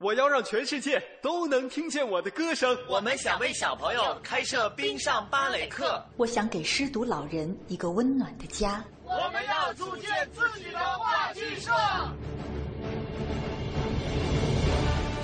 [0.00, 2.76] 我要让全世界都能听见我的歌声。
[2.86, 6.04] 我们想为小朋友开设冰上芭蕾课。
[6.18, 8.84] 我想给失独老人一个温暖的家。
[9.04, 11.72] 我们要组建自己的话剧社。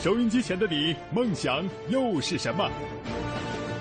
[0.03, 2.69] 收音机前的你，梦想又是什么？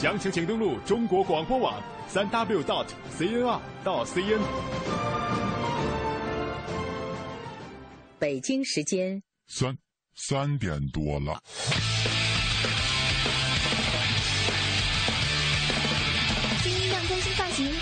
[0.00, 2.86] 详情请登录中国广播网三 w dot
[3.18, 4.40] cnr 到 cn。
[8.18, 9.76] 北京时间三
[10.14, 11.38] 三点多了。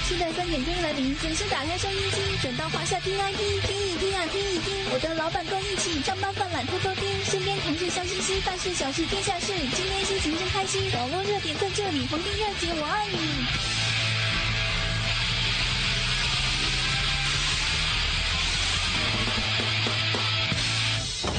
[0.09, 4.75] 现在，三点钟来临，准时打开收音机，转到华夏听 I P，听一听啊，听一听。
[4.90, 13.18] 我的老板跟一起上班犯懒偷偷听，身边同事笑嘻嘻，大事小事天下事，今天心情真开心，网络热点在这里，逢丁热姐我爱你。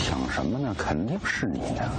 [0.06, 0.76] 想什么呢？
[0.78, 1.90] 肯定是你呀。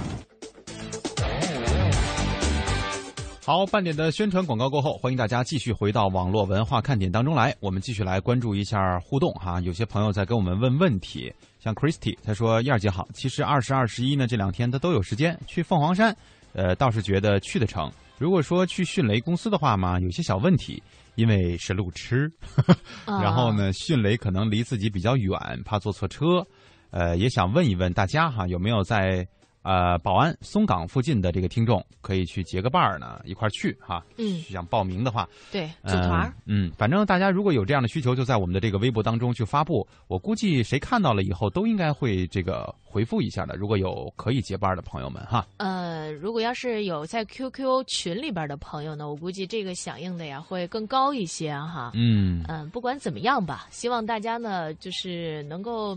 [3.43, 7.55] 好，半点的宣传广告过后，欢迎大家继续回到网络文化看点当中来。
[7.59, 16.15] 我们继续来关注一下互动哈，有些朋友在跟我们问问题，像 Christy，他说：“燕儿姐好，其实二十二、十一呢这两天他都有时间去凤凰山，
[16.53, 17.91] 呃，倒是觉得去得成。
[18.19, 20.81] 如果说去迅雷公司的话嘛，有些小问题，
[21.15, 22.31] 因为是路痴，
[23.07, 26.45] 然后呢，迅雷可能离自己比较远，怕坐错车，
[26.91, 29.27] 呃，也想问一问大家哈，有没有在。”
[29.63, 34.03] 呃，宝安松岗附近的这个听众可以去结个伴儿呢，一块儿去哈。
[34.17, 36.33] 嗯，想报名的话，对，组团。
[36.45, 39.87] 嗯，反正大家如果有这样的需求，就在我们的这个微博当中去发布。
[40.07, 43.55] 我估计谁看到了以后，都应该会这个回复一下的。
[43.55, 45.45] 如果有可以结伴的朋友们哈。
[45.57, 51.91] 呃，如果要是有在 QQ 群里边的朋友呢，我估计这个响应的呀会更高一些哈。
[51.93, 55.95] 嗯嗯，不管怎么样吧，希望大家呢就是能够。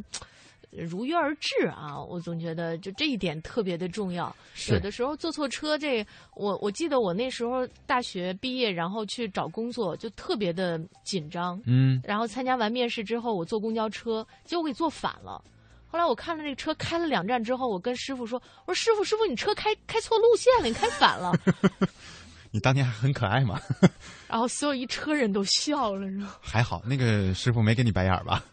[0.76, 1.98] 如约而至啊！
[1.98, 4.34] 我总觉得就这一点特别的重要。
[4.68, 11.60] 有的时候坐错车，这我我记得我那时候大学毕业，然后去找工作就特别的紧张。
[11.66, 12.00] 嗯。
[12.04, 15.42] 然后参加完面试之后，我坐公交车，结果给坐反了。
[15.86, 21.32] 后来我看了那个车开了两站之后，我跟师傅说：“我说师傅师傅，你车开开错路线了，你开反了。
[22.50, 23.60] ”你当年还很可爱嘛。
[24.28, 26.08] 然后所有一车人都笑了？
[26.40, 28.44] 还好那个师傅没给你白眼吧？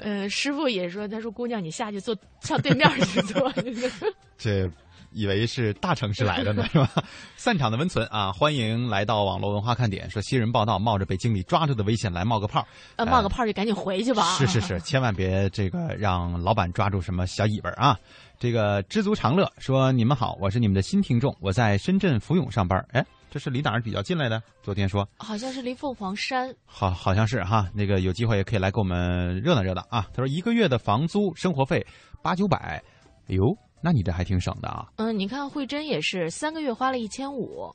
[0.00, 3.52] 呃，师傅也说，他说姑娘你下去坐，上对面去坐。
[4.38, 4.70] 这。
[5.12, 6.90] 以为是大城市来的呢，是吧？
[7.38, 10.10] 散场的温存啊，欢迎来到网络文化看点。
[10.10, 14.34] 说新人报道，冒着被经理抓住的危险来冒个泡，呃，冒个泡就赶紧回去吧。
[14.36, 17.98] 是是是， 千万别这个让老板抓住什么小尾巴啊！
[18.38, 22.84] 这个知足常乐说：“你们好，我是你们的新听众，我在深圳福永上班。
[22.92, 23.02] 哎，
[23.36, 24.42] 这是离哪儿比较近来的？
[24.62, 27.68] 昨天说好像是离凤凰山，好好像是哈。
[27.74, 30.06] 那个有机会也可以来给我们热闹热闹啊。
[30.14, 31.86] 他说一个月的房租生活费
[32.22, 32.82] 八九百，
[33.28, 33.44] 哎呦。”
[33.82, 34.86] 那你这还挺省的啊！
[34.96, 37.70] 嗯，你看慧珍也是三个月花了一千五，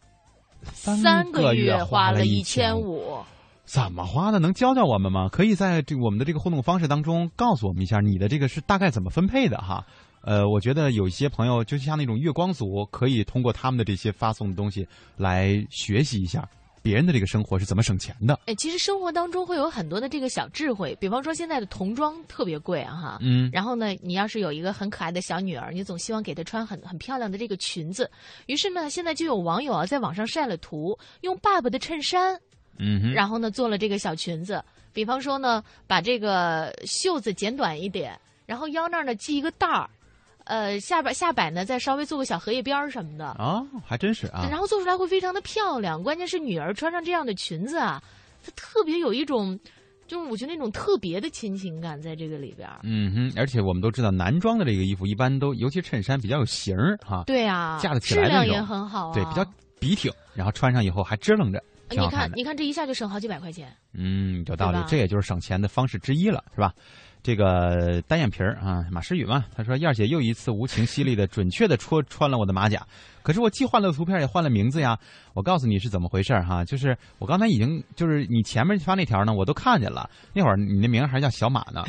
[0.64, 3.20] 三个月花了一千五，
[3.64, 4.40] 怎么花的？
[4.40, 5.30] 能教教我们吗？
[5.32, 9.86] 可以在这我们的这个互动方式当中告诉我们一下，你的这个是大概怎么分配的哈？
[10.22, 16.48] 呃，我觉得有一些朋友就像那种月光族，可以通过他们的这些发送的东西来学习一下。
[16.84, 18.40] 别人的这个生活是怎么省钱的？
[18.48, 28.10] 哎，其实生活当中会有很多的这个小智慧，比方说现在的童装特别贵啊，哈，嗯，然后呢，你要是有一个很可爱的小女儿，你总希望给她穿很很漂亮的这个裙子，
[28.48, 32.36] 于是呢，现在就有网友啊在网上晒了图，用爸爸的衬衫，
[32.80, 39.88] 嗯，然后呢做了这个小裙子，比方说呢，把这个袖子剪短一点，然后腰那儿呢系一个带儿。
[40.46, 44.48] 呃，下边下摆呢，再稍微做个小荷叶边儿什么的啊，还真是啊。
[44.50, 48.02] 然后做出来会非常的漂亮，关键是女儿穿上这样的裙子啊，
[48.44, 49.58] 她特别有一种，
[50.08, 52.68] 就是我觉得那种特别的亲情感在这个里边。
[52.84, 57.24] 嗯哼，而且我们都知道，男装的这个衣服一般都，尤其衬衫比较有型儿哈。
[57.26, 59.46] 对啊，架得起来质量也很好，对，比较
[59.80, 63.72] 笔挺，然后穿上以后还支棱着，你看，你看这一下就省好几百块钱。
[63.94, 66.74] 嗯，有道理，这也就是省钱的方式之一了，是吧？
[67.24, 72.86] 这个单眼皮儿啊，马诗雨嘛，他说：“燕儿姐又一次无情犀利的、准确的戳穿了我的马甲。
[73.22, 74.98] 可是我既换了图片，也换了名字呀。
[75.36, 80.10] 我告诉你是怎么回事哈， 就是我刚才已经就是你前面发那条呢，我都看见了。
[80.34, 81.84] 那会儿你的名还叫小马呢，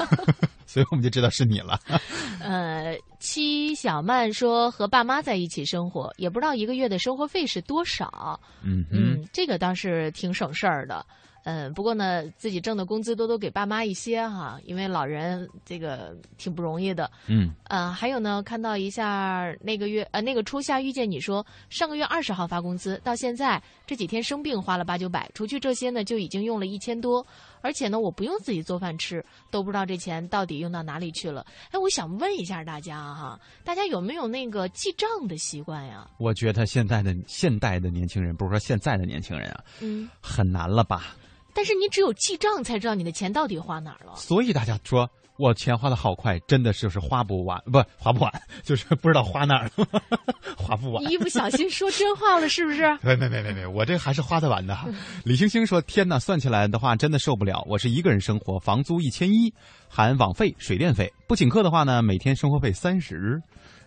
[0.66, 1.80] 所以我们就知道是你了。
[2.40, 8.38] 呃，七小曼说和爸妈在一起生活，也不知道一个月的生活费是多少。
[8.62, 11.02] 嗯嗯，这个倒是挺省事儿的。”
[11.44, 17.10] 嗯，不过呢，自己挣的工资多多给爸妈一些哈，因为老人这个挺不容易的。
[17.26, 27.26] 嗯，呃，还有呢，看到一下那个月呃那个初夏遇见你说上个月二十号发工资，到现在这几天生病花了八九百，除去这些呢就已经用了一千多，
[27.62, 31.46] 而且呢我不用自己做饭吃，都不知道这钱到底用到哪里去了。
[31.70, 36.06] 哎，我想问一下大家哈，大家有没有那个记账的习惯呀？
[36.18, 41.14] 我觉得现在的现代的年轻人，不是说现在的年轻人啊，嗯，很难了吧？
[41.58, 44.14] 但是你只有记账才知道你的钱到底花哪儿了。
[44.14, 48.32] 所以大家说我钱花的好快，真的就是花不完，不花不完，
[48.62, 49.88] 就是不知道花哪儿了，
[50.56, 51.02] 花不完。
[51.10, 52.82] 一不小心 说真话了，是不是？
[53.02, 54.78] 没没没没没，我这还是花得完的。
[55.24, 57.60] 李星星说：“天哪，算起来的话，真的受不了。
[57.68, 59.52] 我是一个人生活，房租一千一，
[59.88, 61.12] 含网费、水电费。
[61.26, 63.16] 不请客的话呢，每天生活费三十，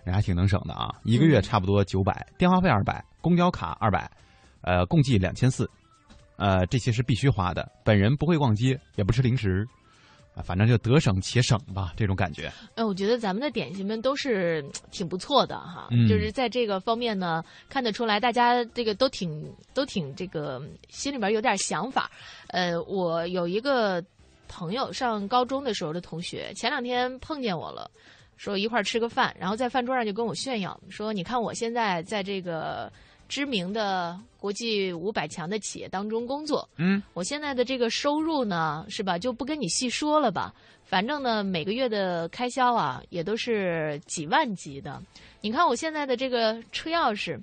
[0.03, 0.93] 人还挺能省的啊。
[1.05, 4.11] 一个月差不多九百，电话费二百，公交卡二百，
[4.59, 5.69] 呃，共计两千四。”
[6.41, 7.71] 呃，这些是必须花的。
[7.85, 9.63] 本人不会逛街，也不吃零食，
[10.33, 12.51] 啊，反正就得省且省吧，这种感觉。
[12.73, 22.09] 哎，我觉得咱们的点心们都是 挺不错的哈，就是在这个方面呢，看得出来大家这个都挺都挺这个心里边有点想法。
[22.47, 24.03] 呃，我有一个
[24.47, 27.87] 朋友上高中的时候的同学，前两天碰见我了，
[28.35, 32.91] 说一块儿吃个饭，然后在饭桌上就跟我炫耀说：“你看我现在在这个。”
[33.31, 39.17] 知名的国际五百强的企业当中工作，嗯，我现在的这个收入呢，是吧？
[39.17, 40.53] 就不跟你细说了吧。
[40.83, 45.01] 反正呢，每个月的开销啊，也都是几万级的。
[45.39, 47.39] 你看我现在的这个车钥匙，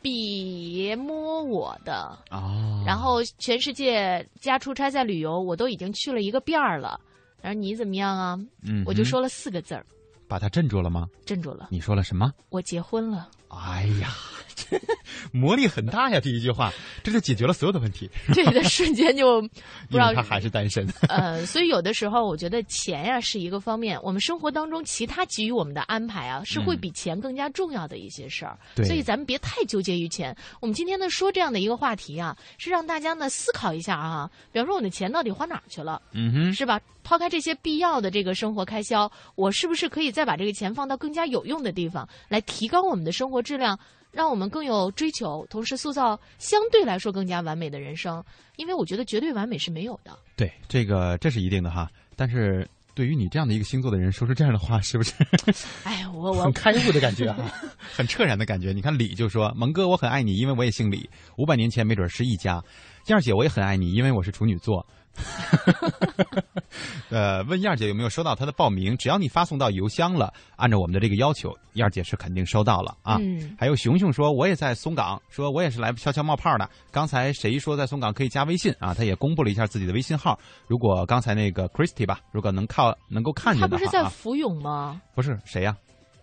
[0.00, 2.84] 别摸我的哦。
[2.86, 7.00] 然后全世界加出差在旅游，我都已经去了一个遍儿了。
[7.42, 8.38] 然后你怎么样啊？
[8.62, 9.84] 嗯，我就说了四个字儿，
[10.28, 11.08] 把他镇住了吗？
[11.24, 11.66] 镇住了。
[11.72, 12.32] 你说了什么？
[12.50, 13.28] 我结婚了。
[13.56, 14.14] 哎呀。
[14.58, 14.80] 这
[15.32, 16.18] 魔力很大呀！
[16.18, 16.72] 第一句话，
[17.04, 18.08] 这就解决了所有的问题。
[18.32, 19.42] 这个瞬间就
[19.90, 20.88] 不知道他还是单身。
[21.10, 28.58] 呃，所以有的时候我觉得钱呀是一个方面，我们生活当中其他给予我们的安排啊，是会比钱更加重要的一些事儿。
[28.76, 30.34] 所以咱们别太纠结于钱。
[30.58, 36.00] 我们今天呢说这样的一个话题啊，是让大家呢思考一下啊，比方说我的钱到底花哪儿去了？
[36.12, 36.80] 嗯哼，是吧？
[37.04, 43.78] 抛开这些必要的这个生活开销，我是不是可以再把这个钱放到更加有用的地方，来提高我们的生活质量？
[44.12, 48.24] 让我们更有追求，同时塑造相对来说更加完美的人生。
[48.56, 50.18] 因为我觉得绝对完美是没有的。
[50.34, 51.86] 对，这个这是一定的哈。
[52.16, 55.12] 但是对于你这样的一个星座的人，说出这样的话，是不是？
[55.84, 57.44] 哎，我 我很开悟的感觉哈，
[57.94, 58.72] 很彻然的感觉。
[58.72, 61.08] 你看李就说：“蒙哥，我很爱你，因为我也姓李。
[61.36, 62.62] 五百年前没准是一家。
[63.08, 64.84] 燕儿姐，我也很爱你，因为我是处女座。
[67.10, 68.96] 呃，问燕儿姐有没有收到她的报名？
[68.96, 73.16] 只要你发送到邮箱了，按照我们的这个要求，燕儿姐是肯定收到了啊。
[73.20, 73.56] 嗯。
[73.58, 76.68] 还有熊熊说，我也在松岗，说我也是来悄悄冒泡的。
[76.90, 78.92] 刚才谁说在松岗可以加微信啊？
[78.92, 80.38] 他也公布了一下自己的微信号。
[80.66, 85.00] 如果刚才那个 Christy 吧，如果能靠能够看见的话，他不是在福永吗？
[85.14, 85.76] 不是谁呀？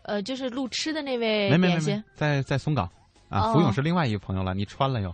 [0.03, 2.89] 呃，就是路痴的那位没没没，在在松岗
[3.29, 3.53] 啊。
[3.53, 5.13] 福永是另外一个朋友了，你穿了又。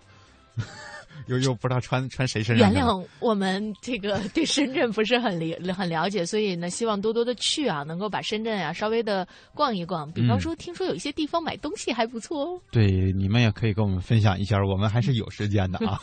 [1.27, 2.71] 又又不知道穿穿谁身上。
[2.71, 10.11] 原谅我们这个对深圳不是很了很了解，所以呢，希望多多的去啊，能够把深圳啊稍微的逛一逛。
[10.11, 12.61] 比方说，听说有一些地方买东西还不错哦。
[12.71, 15.99] 对，你们也可以跟我们分享一下，我们还是有时间的啊。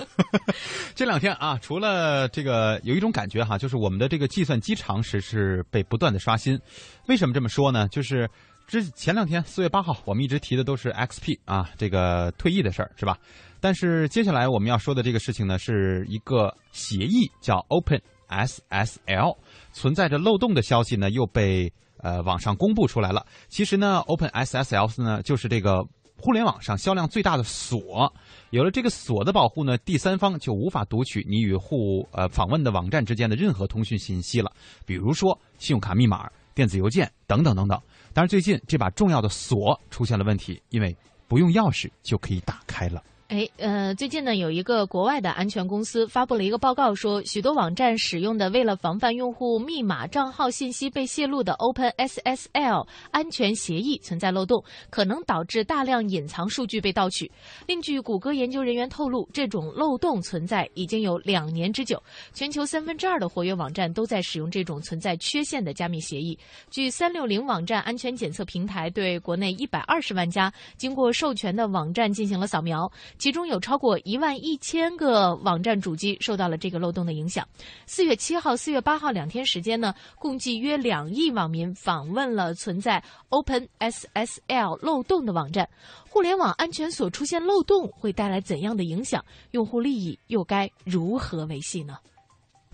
[0.94, 6.58] 这两天啊，除了这个，有一种感觉哈，就是我们的这个计算机常识是被不断的刷新。
[7.06, 7.88] 为什么这么说呢？
[7.88, 8.28] 就是
[8.66, 13.16] 之前两天四月八号，我们一直提的都是 XP 啊，这个退役的事儿是吧？
[13.60, 19.36] 但是接下来我们要说的这个事情呢，是一个协议叫 Open SSL，
[19.72, 23.24] 存在着漏洞的消息呢又被呃网上公布出来了。
[23.48, 25.84] 其实呢，Open SSL 呢就是这个
[26.18, 28.12] 互联网上销量最大的锁。
[28.50, 34.50] 有了这个锁的保护呢，第三方就无法读取你与互呃访问的网站之间的任何通讯信息了，
[34.84, 37.80] 比如说信用卡密码、电子邮件等等等等。
[38.12, 40.96] 但是最近这把重要的锁出现了问题，因为
[41.28, 43.02] 不用钥匙就可以打开了。
[43.28, 57.28] 哎，呃，最近呢，有一个国外的安全公司发布了一个报告，说许多网站使用的为了防范用户密码、账号信息被泄露的 Open SSL 安全协议存在漏洞，可能导致大量隐藏数据被盗取。
[57.66, 62.00] 另据谷歌研究人员透露，这种漏洞存在已经有两年之久，
[62.32, 66.38] 全球三分之二的活跃网站都在使用这种存在缺陷的加密协议。
[66.70, 72.88] 据三六零网站安全检测平台对国内一百二十万家经过授权的网站进行了扫描。
[73.18, 77.46] 其中有超过一万一千个网站主机受到了这个漏洞的影响。
[77.86, 85.68] 四月七号、四月八号两天时间呢，共计约两亿网民访问了存在 Open SSL 漏洞的网站。
[86.08, 89.24] 互联网安全所出现漏洞会带来怎样的影响？
[89.50, 91.98] 用户利益又该如何维系呢？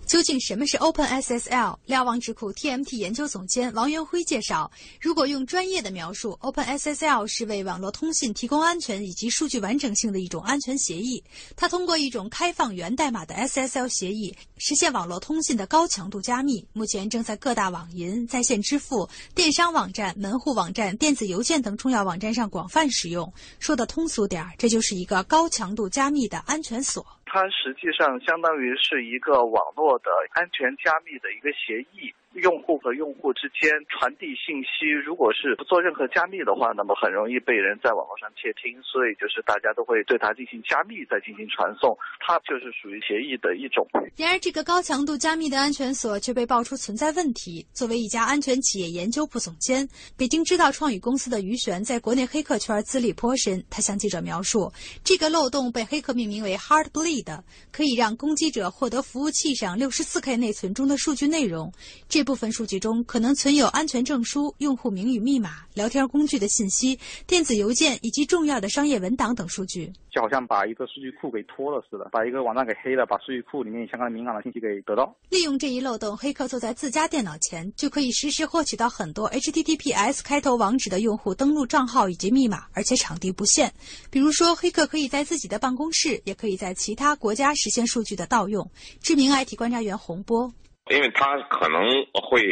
[0.07, 1.79] 究竟什么是 OpenSSL？
[1.87, 11.23] 瞭望智库 TMT 研究总监王元辉介绍，如果用专业的描述，OpenSSL 是为网络通信提供安全以及数据完整性的一种安全协议。
[11.57, 16.67] 它通过一种开放源代码的 SSL 协议，实现网络通信的高强度加密。
[16.75, 23.33] 目前正在各大网银、在线支付、电商网站、门户网站、电子邮件等重要网站上广泛使用。
[23.59, 27.07] 说的通俗点儿，这就是一个高强度加密的安全锁。
[27.33, 32.13] 它实际上相当于是一个网络的安全加密的一个协议。
[32.35, 38.81] 用户和用户之间传递信息，如果是不做任何加密的话，那么很容易被人在网络上窃听。
[38.83, 43.87] 所以就是大家都会对它进行加密，再进行传送，它就是属于协议的一种。
[44.17, 47.67] 然而，这个高强度加密的安全锁却被爆出存在问题。
[47.73, 53.63] 作为一家安全企业研究部总监，北京知道创宇公司的于璇在国内黑客圈资历颇深。
[53.71, 54.73] 他向记者描述，
[55.05, 61.73] 这个漏洞被黑客命名为 “Heartbleed”，可以让攻击者获得服务器上 64K 内存中的数据内容。
[62.09, 66.97] 这这部分数据中可能存有安全证书、用户名与密码、聊天工具的信息、
[67.27, 69.93] 电子邮件以及重要的商业文档等数据。
[70.09, 75.13] 就好像把一个数据库给拖了似的，把一个网站给黑了，把数据库里面相关敏感的信息给得到。
[75.31, 83.73] 利用这一漏洞，黑客坐在自家电脑前，就可以实时获取到很多 HTTPS 开头网址的用户登录账号以及密码，而且场地不限。
[84.13, 88.71] 比如说，黑客可以在自己的办公室，也可以在其他国家实现数据的盗用。
[89.01, 90.53] 知名 IT 观察员洪波。
[90.93, 92.43] 因为它可能会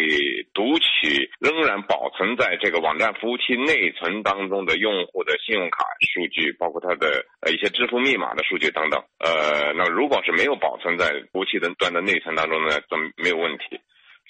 [0.54, 5.84] 读取仍然保存在这个网站服务器内存当中的用户的信用卡
[6.14, 8.98] 数据，包括他的呃一些支付密码的数据等等。
[9.18, 13.78] 呃，那如果是没有保存在服务器的端的内存当中呢，就没有问题。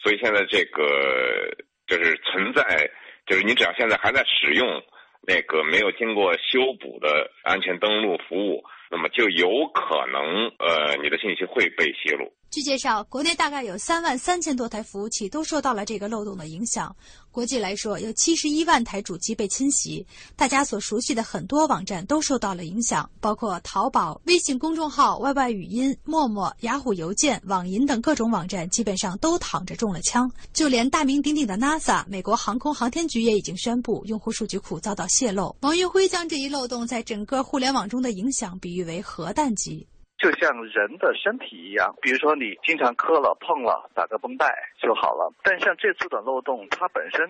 [0.02, 1.54] 所以现在这个
[1.86, 2.90] 就是存在，
[3.26, 4.82] 就是你只要现在还在使用
[5.22, 12.32] 那个没有经过修补的安全登录服务，那么就有可能呃你的信息会被泄露。
[12.50, 16.94] 据介绍，国内大概有三万三千多台服务器都受到了这个漏洞的影响。
[17.30, 20.04] 国际来说，有七十一万台主机被侵袭。
[20.34, 30.28] 大家所熟悉的很多网站都受到了影响，包括淘宝、微信公众号、YY 语音、陌陌、雅虎邮件、网银等各种网站，基本上都躺着中了枪。
[30.52, 35.54] 就连大名鼎鼎的 NASA、美国航空航天局也已经宣布，用户数据库遭到泄露。
[35.60, 39.86] 王云辉将这一漏洞在整个互联网中的影响比喻为核弹级。
[40.20, 45.32] 就像人的身体一样，比如说你经常磕了碰了，打个绷带就好了。
[45.42, 47.26] 但像这次的漏洞，它本身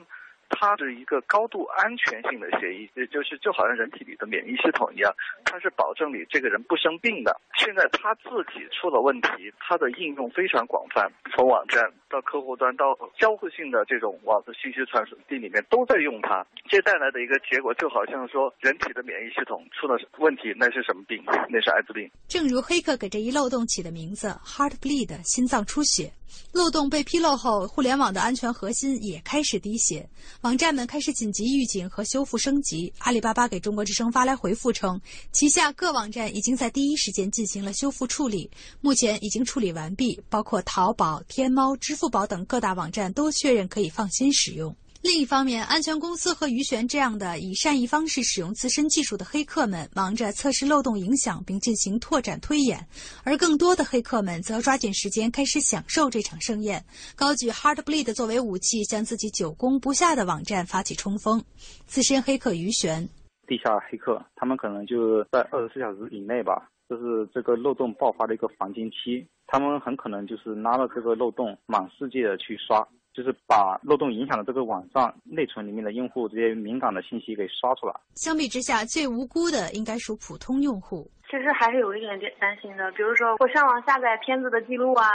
[0.51, 5.11] 它是一个高度安全性的协议，也就是就好像人体里的免疫系统一样，
[5.45, 7.35] 它是保证你这个人不生病的。
[7.57, 16.45] 现在它自己出了问题，它的应用非常广泛，从网站到客户端到交互性的这种网的信息传输地里面都在用它。
[16.69, 21.23] 这带来的一个结果就好像说人体的免疫系统出了问题，那是什么病？
[21.49, 22.11] 那是艾滋病。
[22.29, 26.13] 正如黑客给这一漏洞起的名字 “Heartbleed”（ 心脏出血）。
[26.55, 30.09] 漏洞被披露后，互联网的安全核心也开始滴血，
[30.43, 32.91] 网站们开始紧急预警和修复升级。
[32.97, 34.99] 阿里巴巴给中国之声发来回复称，
[35.33, 44.75] 旗下各网站已经在第一时间进行了修复处理，目前已经处理完毕，包括淘宝、天猫、支付宝等各大网站都确认可以放心使用。
[45.03, 52.79] 另一方面，安全公司和鱼玄这样的以善意方式使用自身技术的黑客们，忙着测试漏洞影响并进行拓展推演；
[53.25, 56.85] 而更多的黑客们则抓紧时间开始享受这场盛宴，
[57.17, 61.43] 高举 Heartbleed 作为武器，向自己久攻不下的网站发起冲锋。
[61.87, 63.09] 资深黑客鱼玄，
[63.47, 72.87] 地下黑客他们可能就是在二十四小时以内吧，这是这个漏洞爆发的一个黄金期，他们很可能就是拉了这个漏洞，满世界的去刷。
[73.13, 77.95] 就是把漏洞影响的这个网站内存里面的用户这些敏感的信息给刷出来。
[78.15, 81.11] 相比之下，最无辜的应该属普通用户。
[81.31, 85.07] 其实还是有一点点担心的，比如说我上网下载片子的记录啊，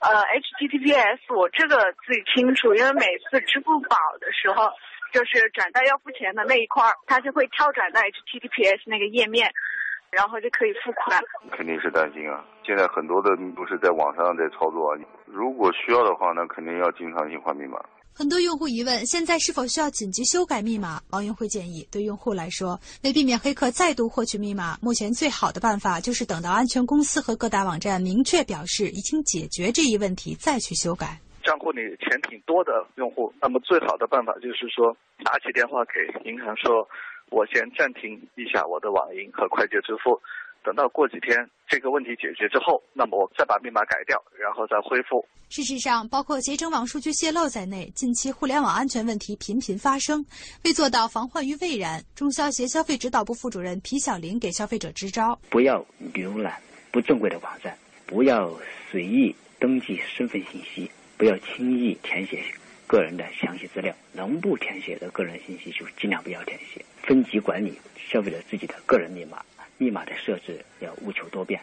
[0.00, 4.68] 呃，HTTPS 我这个自己清楚，因为每次支付宝的时候，
[5.12, 9.52] 就是转到要付钱的那一块儿，它就会跳转到 HTTPS 那个页面。
[10.12, 11.18] 然后就可以付款，
[11.56, 12.44] 肯定是担心啊！
[12.62, 14.94] 现在很多的都是在网上在操作，
[15.24, 17.80] 如果需要的话，那肯定要经常性换密码。
[18.14, 21.00] 很多用户疑问：现在是否需要紧急修改密码？
[21.12, 31.18] 王云辉建议，对用户来说，为避免黑客再度获取密码，目前最好的办法就是等到安全公司和各大网站明确表示已经解决这一问题，再去修改。
[31.42, 34.94] 账户里钱挺多的用户，那么最好的办法就是说，
[35.24, 36.86] 打起电话给银行说。
[37.32, 40.20] 我先暂停一下我的网银和快捷支付，
[40.62, 45.26] 等到过几天这个问题解决之后，那么我再把密码改掉，然后再恢复。
[45.48, 50.24] 事实上，包括携程网数据泄露在内，近期互联网安全问题频频发生。
[50.64, 56.60] 为做到防患于未然，中消协消费指导部副主任皮小林给消费者支招：不要浏览
[56.90, 57.76] 不正规的网站，
[58.06, 58.50] 不要
[58.90, 62.42] 随意登记身份信息，不要轻易填写。
[62.92, 66.84] 个人的详细资料，能不填写的个人信息就尽量不要填写。
[67.02, 69.42] 分级管理消费者自己的个人密码，
[69.78, 71.58] 密码的设置要务求多变。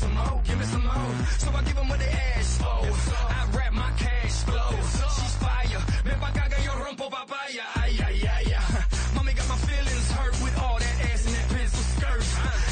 [0.00, 1.14] some more, give me some more.
[1.38, 2.80] So I give them what they ask for.
[3.36, 4.70] I rap my cash flow.
[5.16, 5.82] She's fire.
[6.06, 7.64] Me pa pagaga yo rompo papaya.
[7.82, 8.84] Ay, ay, ay, ay.
[9.14, 12.24] Mommy got my feelings hurt with all that ass and that pencil skirt.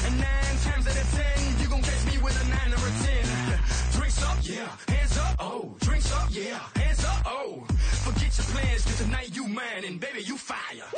[0.06, 2.92] And nine times out of ten, you gon' catch me with a nine or a
[3.04, 3.24] ten.
[3.96, 4.68] Drinks up, yeah.
[4.94, 5.76] Hands up, oh.
[5.80, 6.58] Drinks up, yeah.
[6.80, 7.64] Hands up, oh.
[8.08, 10.88] Forget your plans, cause tonight you mine and baby you fire.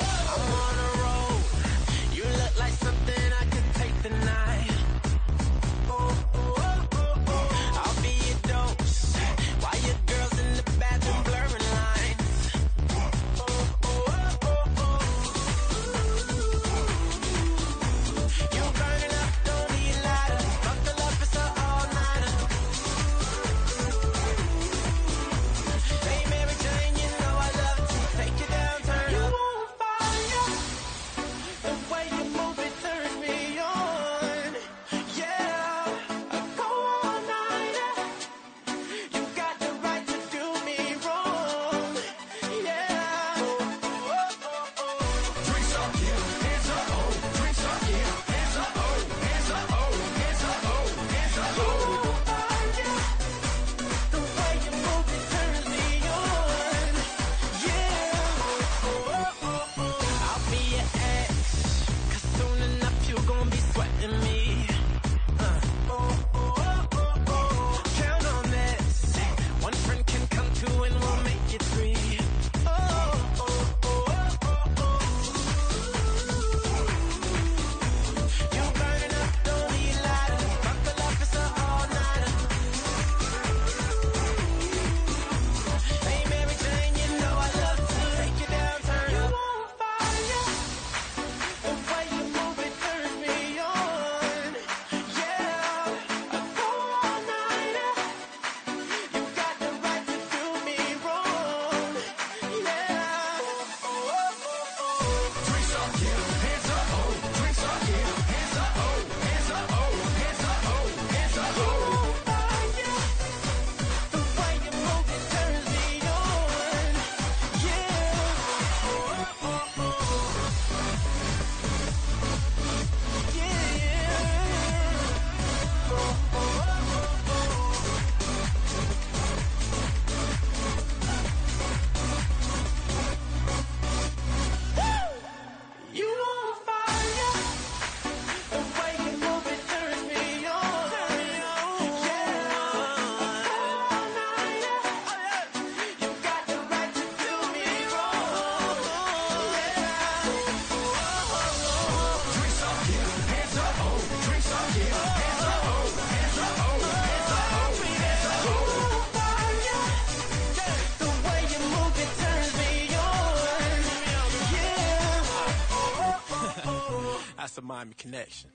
[168.21, 168.47] Connection.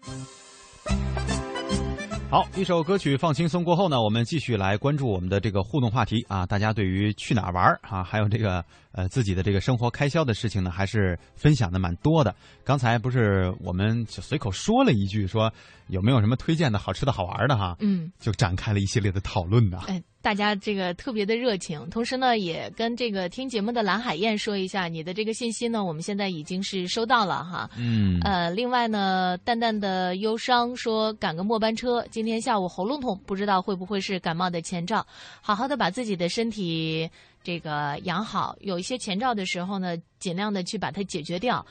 [2.28, 6.44] 好，一首歌曲放轻松过后呢，我们继续来关注我们的这个互动话题啊。
[6.44, 12.34] 大家对于去哪儿玩儿啊，还有这个呃自己的这个生活开销的事情呢，还是分享的蛮多的。
[12.64, 15.52] 刚才不是我们就随口说了一句，说
[15.86, 17.76] 有没有什么推荐的好吃的好玩的哈？
[17.78, 19.78] 嗯，就展开了一系列的讨论呢。
[19.86, 27.70] 哎，大家这个特别的热情，同时呢，也跟这个听节目的蓝海燕说一下，你的这个信息呢，我们现在已经是收到了哈。
[27.78, 35.06] 嗯，呃，另外呢，淡淡的忧伤说赶个末班车，今天下午喉咙痛，不知道会不会是感冒的前兆，
[35.40, 37.08] 好好的把自己的身体
[37.44, 41.64] 这个养好，有一些前兆的时候呢，尽量的去把它解决掉。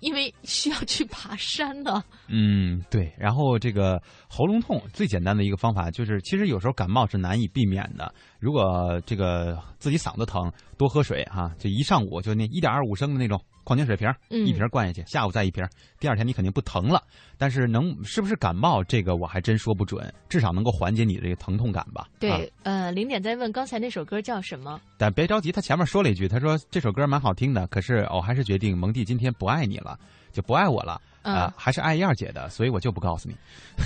[0.00, 2.02] 因为需要去爬山呢。
[2.28, 3.12] 嗯，对。
[3.18, 8.12] 然后这个喉咙痛最简单的一个方法就是，其实有时候感冒是难以避免的。
[8.38, 13.40] 如果这个自己嗓子疼，多喝水哈，就一上午就那一点二五升的那种
[13.70, 15.64] 矿泉水瓶，一瓶灌下去，下午再一瓶，
[16.00, 17.00] 第二天你肯定不疼了。
[17.38, 22.08] 但是能是不是感冒，这个我还真说不准，至少能够缓解你的这个疼痛感吧。
[22.18, 24.80] 对，呃，零点在问刚才那首歌叫什么？
[24.98, 29.96] 但别着急，他前面说了一句，他说这首歌蛮好听的，可是我还是决定蒙蒂今天不爱你了，
[30.32, 31.00] 就不爱我了。
[31.22, 33.36] 啊，还是爱燕姐的，所以我就不告诉你。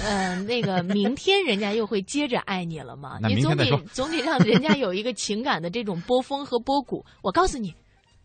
[0.07, 3.18] 嗯， 那个明天人家又会接着爱你了吗？
[3.20, 7.05] 那你总得总得让人家有一个情感的这种波峰和波谷。
[7.22, 7.74] 我告诉你，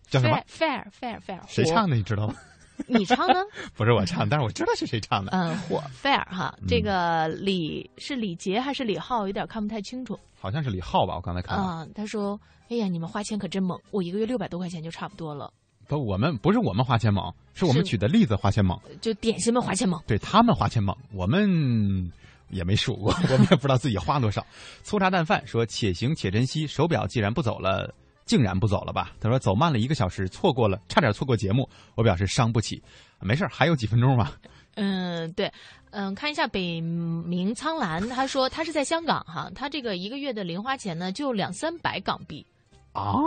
[0.10, 1.40] 叫什么？Fair Fair Fair。
[1.48, 1.96] 谁唱的？
[1.96, 2.36] 你知道吗？
[2.88, 3.36] 你唱的？
[3.76, 5.32] 不是我唱，但是我知道是谁唱的。
[5.32, 9.28] 嗯，火 Fair 哈，这个李是李杰还是李浩？
[9.28, 10.18] 有点看不太清楚。
[10.40, 11.16] 好像是李浩吧？
[11.16, 11.58] 我刚才看。
[11.58, 12.40] 啊，他说
[12.70, 15.52] ：“哎呀，你们花钱可真猛，我一个月六百多块钱就差不多了。”
[15.90, 18.80] 不，我们不是我们花钱猛，是我们举的例子花钱猛。
[19.02, 22.10] 就点心们花钱猛，对他们花钱猛，我们
[22.50, 24.46] 也没数过， 我们也不知道自己花多少。
[24.84, 27.94] 粗茶淡饭说：“且行且珍惜。”手表既然不走了，
[28.30, 29.12] 竟然不走了吧？
[29.20, 31.68] 他说：“走慢了一个小时，错过了，差点错过节目。”
[31.98, 32.80] 我表示伤不起，
[33.20, 34.34] 没事还有几分钟吧。
[34.76, 35.52] 嗯，对，
[35.90, 42.46] 嗯，看一下北冥苍兰，他说他是在香港哈，他这个一个月的零花钱呢就两三百港币。
[42.94, 43.20] 哦，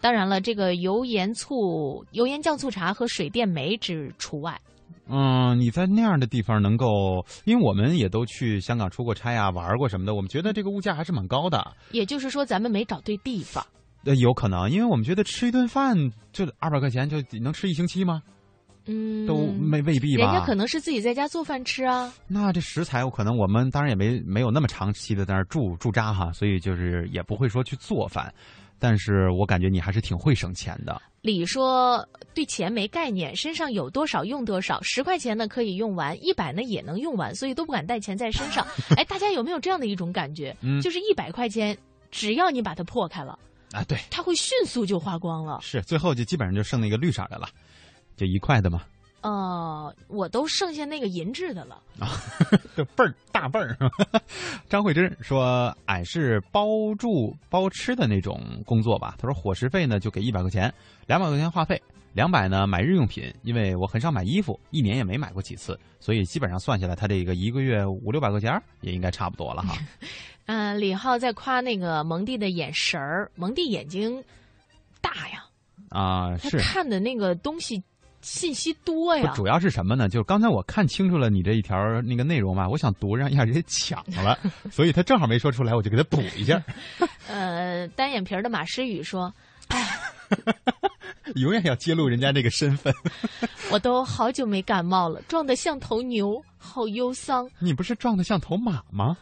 [0.00, 4.58] 当然了，这个油盐醋、油盐酱醋茶和水电煤只除外。
[5.10, 11.62] 嗯，你在那样的地方能够，因为我们也都去香港出过差啊，玩过什么的，我们觉得这个物价还是蛮高的。
[11.92, 13.62] 也就是说，咱们没找对地方。
[14.08, 15.94] 呃，有可能，因为我们觉得吃一顿饭
[16.32, 18.22] 就二百块钱，就能吃一星期吗？
[18.86, 20.24] 嗯，都没未必吧。
[20.24, 22.10] 人家可能是自己在家做饭吃啊。
[22.26, 28.32] 那这食材，我可能我们当然也没没有那么长期的在那儿驻驻扎哈，所以就是也不会说去做饭。
[28.78, 31.02] 但是我感觉你还是挺会省钱的。
[31.20, 32.02] 李说
[32.32, 38.66] 对钱没概念，身上有多少用多少，十块钱呢可以用完，一百呢也能用完，所以都不敢带钱在身上。
[38.96, 40.56] 哎，大家有没有这样的一种感觉？
[40.62, 41.76] 嗯，就是一百块钱，
[42.10, 43.38] 只要你把它破开了
[43.72, 45.58] 啊，对，它会迅速就花光了。
[45.60, 47.48] 是，最后就基本上就剩那个绿色的了，
[48.16, 48.82] 就一块的嘛。
[49.20, 52.22] 呃，我都剩下那个银质的了啊，
[52.76, 53.76] 这倍儿大倍儿。
[54.70, 60.72] 张慧珍说：“俺是包住包吃的那种工作吧。”他说：“伙食费呢就给一百块钱，
[61.08, 63.34] 两百块钱话费，两百呢买日用品。
[63.42, 68.52] 因为我很少买衣服，一年也没买过几次，所以基本上算下来，他这个一个月五六百块钱
[68.82, 69.76] 也应该差不多了哈。
[70.48, 74.24] ”嗯，李浩在夸那个蒙蒂的眼神儿，蒙蒂眼睛
[75.00, 75.44] 大呀，
[75.90, 77.82] 啊，是看的那个东西。
[78.20, 80.08] 信息多呀，主要是什么呢？
[80.08, 84.36] 就是刚才我看清楚了你这一条那个内容嘛，我想读让让人家抢了，
[84.72, 86.60] 所以他正好没说出来，我就给他补一下。
[87.30, 89.32] 呃，单眼皮的马诗雨说
[89.68, 89.98] ：“哎，
[91.36, 92.92] 永远要揭露人家这个身份。
[93.70, 97.48] 我都好久没感冒了，壮得像头牛，好忧伤。
[97.60, 99.16] 你不是壮得像头马吗？”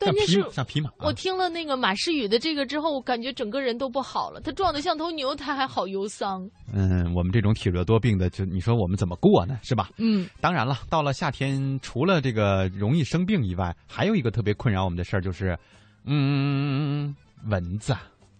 [0.00, 0.90] 关键是像匹马。
[0.98, 4.40] 我听了那个马诗雨的这个之后，我感觉整个人都不好了。
[4.40, 6.48] 他壮得像头牛，他还好忧伤。
[6.72, 9.58] 嗯，我们这种体弱多病的，就你说我们怎么过呢？
[9.62, 9.90] 是吧？
[9.98, 10.28] 嗯。
[10.40, 15.58] 当然了，到了夏天，除了这个容易生病以外，还有一个特别困扰我们的事儿，就是，
[16.04, 17.94] 嗯，蚊子。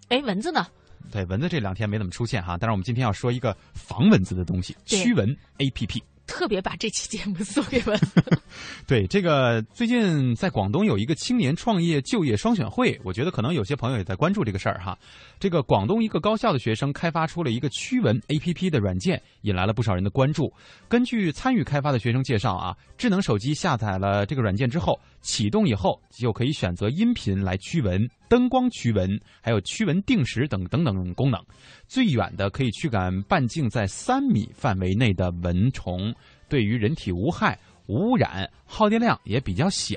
[0.08, 0.66] 哎，蚊子呢？
[1.12, 2.56] 对，蚊子这两天没怎么出现哈。
[2.58, 6.00] 但是我们今天要说一个防蚊子的东西——驱蚊 APP。
[6.30, 8.00] 特别把这期节目送给文
[8.86, 14.96] 对，这个最近在广东有一个青年创业就业双选会，我觉得可能有些朋友也在关注这个事儿哈。
[15.40, 20.52] 这个广东一个高校的学生开发出了一个驱蚊 APP 的软件，引来了不少人的关注。
[20.88, 31.40] 根据参与开发的学生介绍啊，智能手机下载了这个软件之后，启动以后就可以选择音频来驱蚊、灯光驱蚊，还有驱蚊定时等等等功能。
[31.86, 36.14] 最远的可以驱赶半径在三米范围内的蚊虫，
[36.50, 39.96] 对于人体无害、无污染，耗电量也比较小。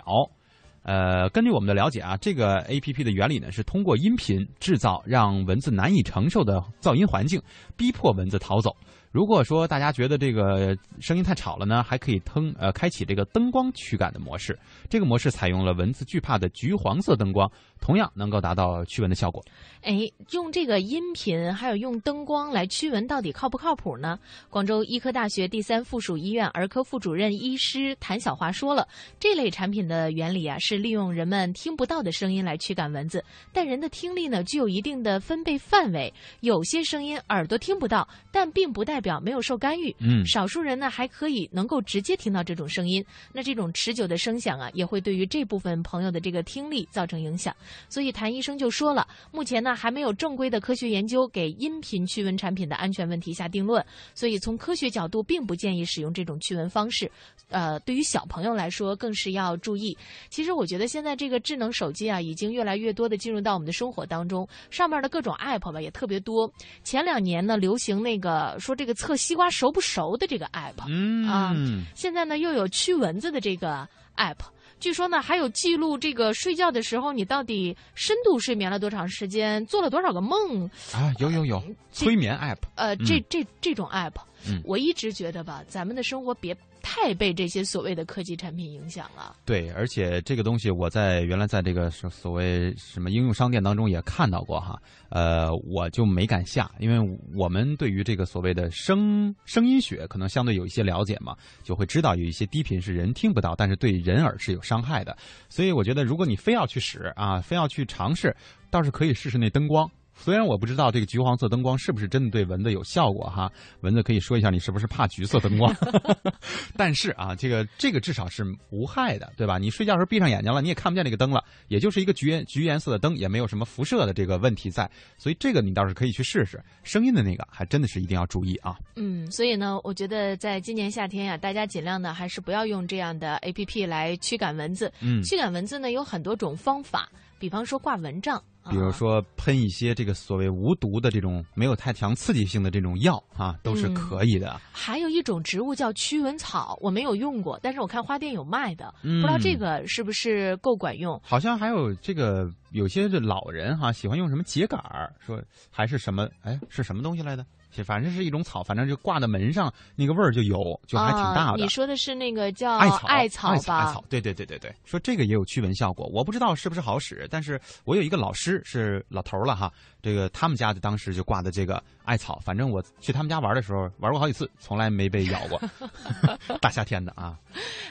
[0.83, 7.41] 呃，根据我们的了解啊，这个 A P P 的原理呢是通过音频制造让蚊子难以承受的噪音环境，
[7.75, 8.75] 逼迫蚊子逃走。
[9.13, 14.57] 如果说大家觉得这个声音太吵了呢，还可以灯呃开启这个灯光驱赶的模式。
[14.89, 17.47] 这个模式采用了蚊子惧怕的橘黄色灯光，
[17.79, 19.39] 同样能够达到驱蚊的效果。
[19.83, 19.99] 哎，
[20.31, 24.17] 用这个音频还有用灯光来驱蚊，到底靠不靠谱呢？
[24.49, 28.87] 广州医科大学第三附属医院儿科副主任医师谭小华说了，
[29.19, 39.93] 这类产品的原理啊是利用人们听不到的声音来驱赶蚊子，但人的听力呢具有一定的分贝范围，有些声音耳朵听不到，但并不代表没有受干预。
[39.99, 47.53] 嗯，少数人呢还可以能够直接听到这种声音，那这种持久的声响啊，也会对于这部分朋友的这个听力造成影响。
[47.89, 53.85] 所以谭医生就说了，目前呢还没有正规的科学研究给音频驱蚊产品的安全问题下定论，
[54.15, 57.11] 所以从科学角度并不建议使用这种驱蚊方式。
[57.49, 59.95] 呃，对于小朋友来说更是要注意。
[60.29, 66.51] 其实我觉得现在这个智能手机啊，已经越来越多的进入到我们的生活当中，上面的各种 app 吧也特别多。
[66.83, 71.55] 前两年呢流行那个说这个测西瓜熟不熟的这个 app，嗯啊，
[71.95, 73.87] 现在呢又有驱蚊子的这个
[74.17, 74.37] app。
[74.79, 81.13] 据说呢，还有记录这个睡觉的时候，你到底深度睡眠了多长时间，做了多少个梦啊？
[81.19, 81.63] 有有有，
[81.93, 82.57] 催眠 app。
[82.75, 84.11] 呃，这这这种 app，
[84.45, 89.35] 嗯，我一直觉得吧，咱们的生活别太被这些所谓的科技产品影响了。
[89.45, 94.79] 对，而且这个东西我在原来在这个所谓什么应用商店当中也看到过哈，
[95.09, 105.17] 呃，我就没敢下，因为我们对于这个所谓的声声音学可能相对有一些了解嘛，就会知道有一些低频是人听不到，但是对人耳是有伤害的。
[105.49, 108.35] 所以我觉得，如果你非要去使啊，非要去尝试，
[108.69, 109.89] 倒是可以试试那灯光。
[110.15, 113.51] 虽然我不知道这个橘黄色灯光是不是真的对蚊子有效果哈，
[113.81, 115.75] 蚊子可以说一下你是不是怕橘色灯光，
[116.77, 119.57] 但是啊，这个这个至少是无害的，对吧？
[119.57, 126.63] 你睡觉时候闭上眼睛了，你也看不见这个灯了，也就是一个橘颜橘颜色的灯，也没有什么辐射的这个问题在，所以这个你倒是可以去试试。
[126.83, 128.77] 声音的那个还真的是一定要注意啊。
[128.95, 134.91] 嗯，所以呢，我觉得在今年夏天呀，大家尽量呢还是不要用这样的 A P P 来驱赶蚊子。
[135.01, 137.09] 嗯，驱赶蚊子呢有很多种方法，
[137.39, 138.41] 比方说挂蚊帐。
[138.69, 144.49] 比如说喷一些这个所谓无毒的这种没有太强刺激性的这种药啊，都是可以的。
[144.53, 151.19] 嗯、还有一种植物叫驱蚊草，我没有用过，但是我看花店有卖的，嗯、不知道这个是不是够管用？
[151.23, 157.45] 好像还有这个有些这老人哈喜欢用什么秸秆儿，说还是什么哎是什么东西来的？
[157.81, 161.51] 反正是一种草，反正就挂在门上，那个味儿就有，就还挺大的。
[161.51, 163.85] 啊、你说的是那个叫艾草，艾草吧？
[163.85, 164.75] 艾草，对对对对对。
[164.83, 169.71] 说这个也有驱蚊效果，我不知道是不是好使，但是我有一个老师是老头了哈，
[170.03, 175.59] 这个他们家的当时就挂的这个艾草，反正我去他们家玩的时候玩过好几次，从来没被咬过。
[176.59, 177.39] 大夏天的啊。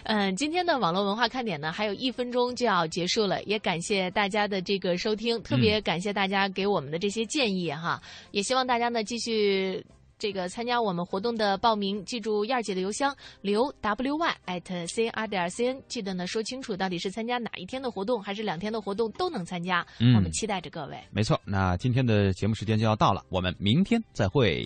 [0.04, 9.82] 嗯，今天的网络文化看点呢，还有一分钟就要结束了，也感谢大家的这个收听，特别感谢大家给我们的这些建议哈，嗯、也希望大家呢继续。
[10.22, 19.84] 这个参加我们活动的报名，记住燕儿姐的邮箱刘 w y at c r 点 c n，记得呢说清楚到底是参加哪一天的活动，还是两天的活动都能参加。
[19.98, 20.96] 嗯、我们期待着各位。
[21.10, 24.64] 没错，那今天的节目时间就要到了，我们明天再会。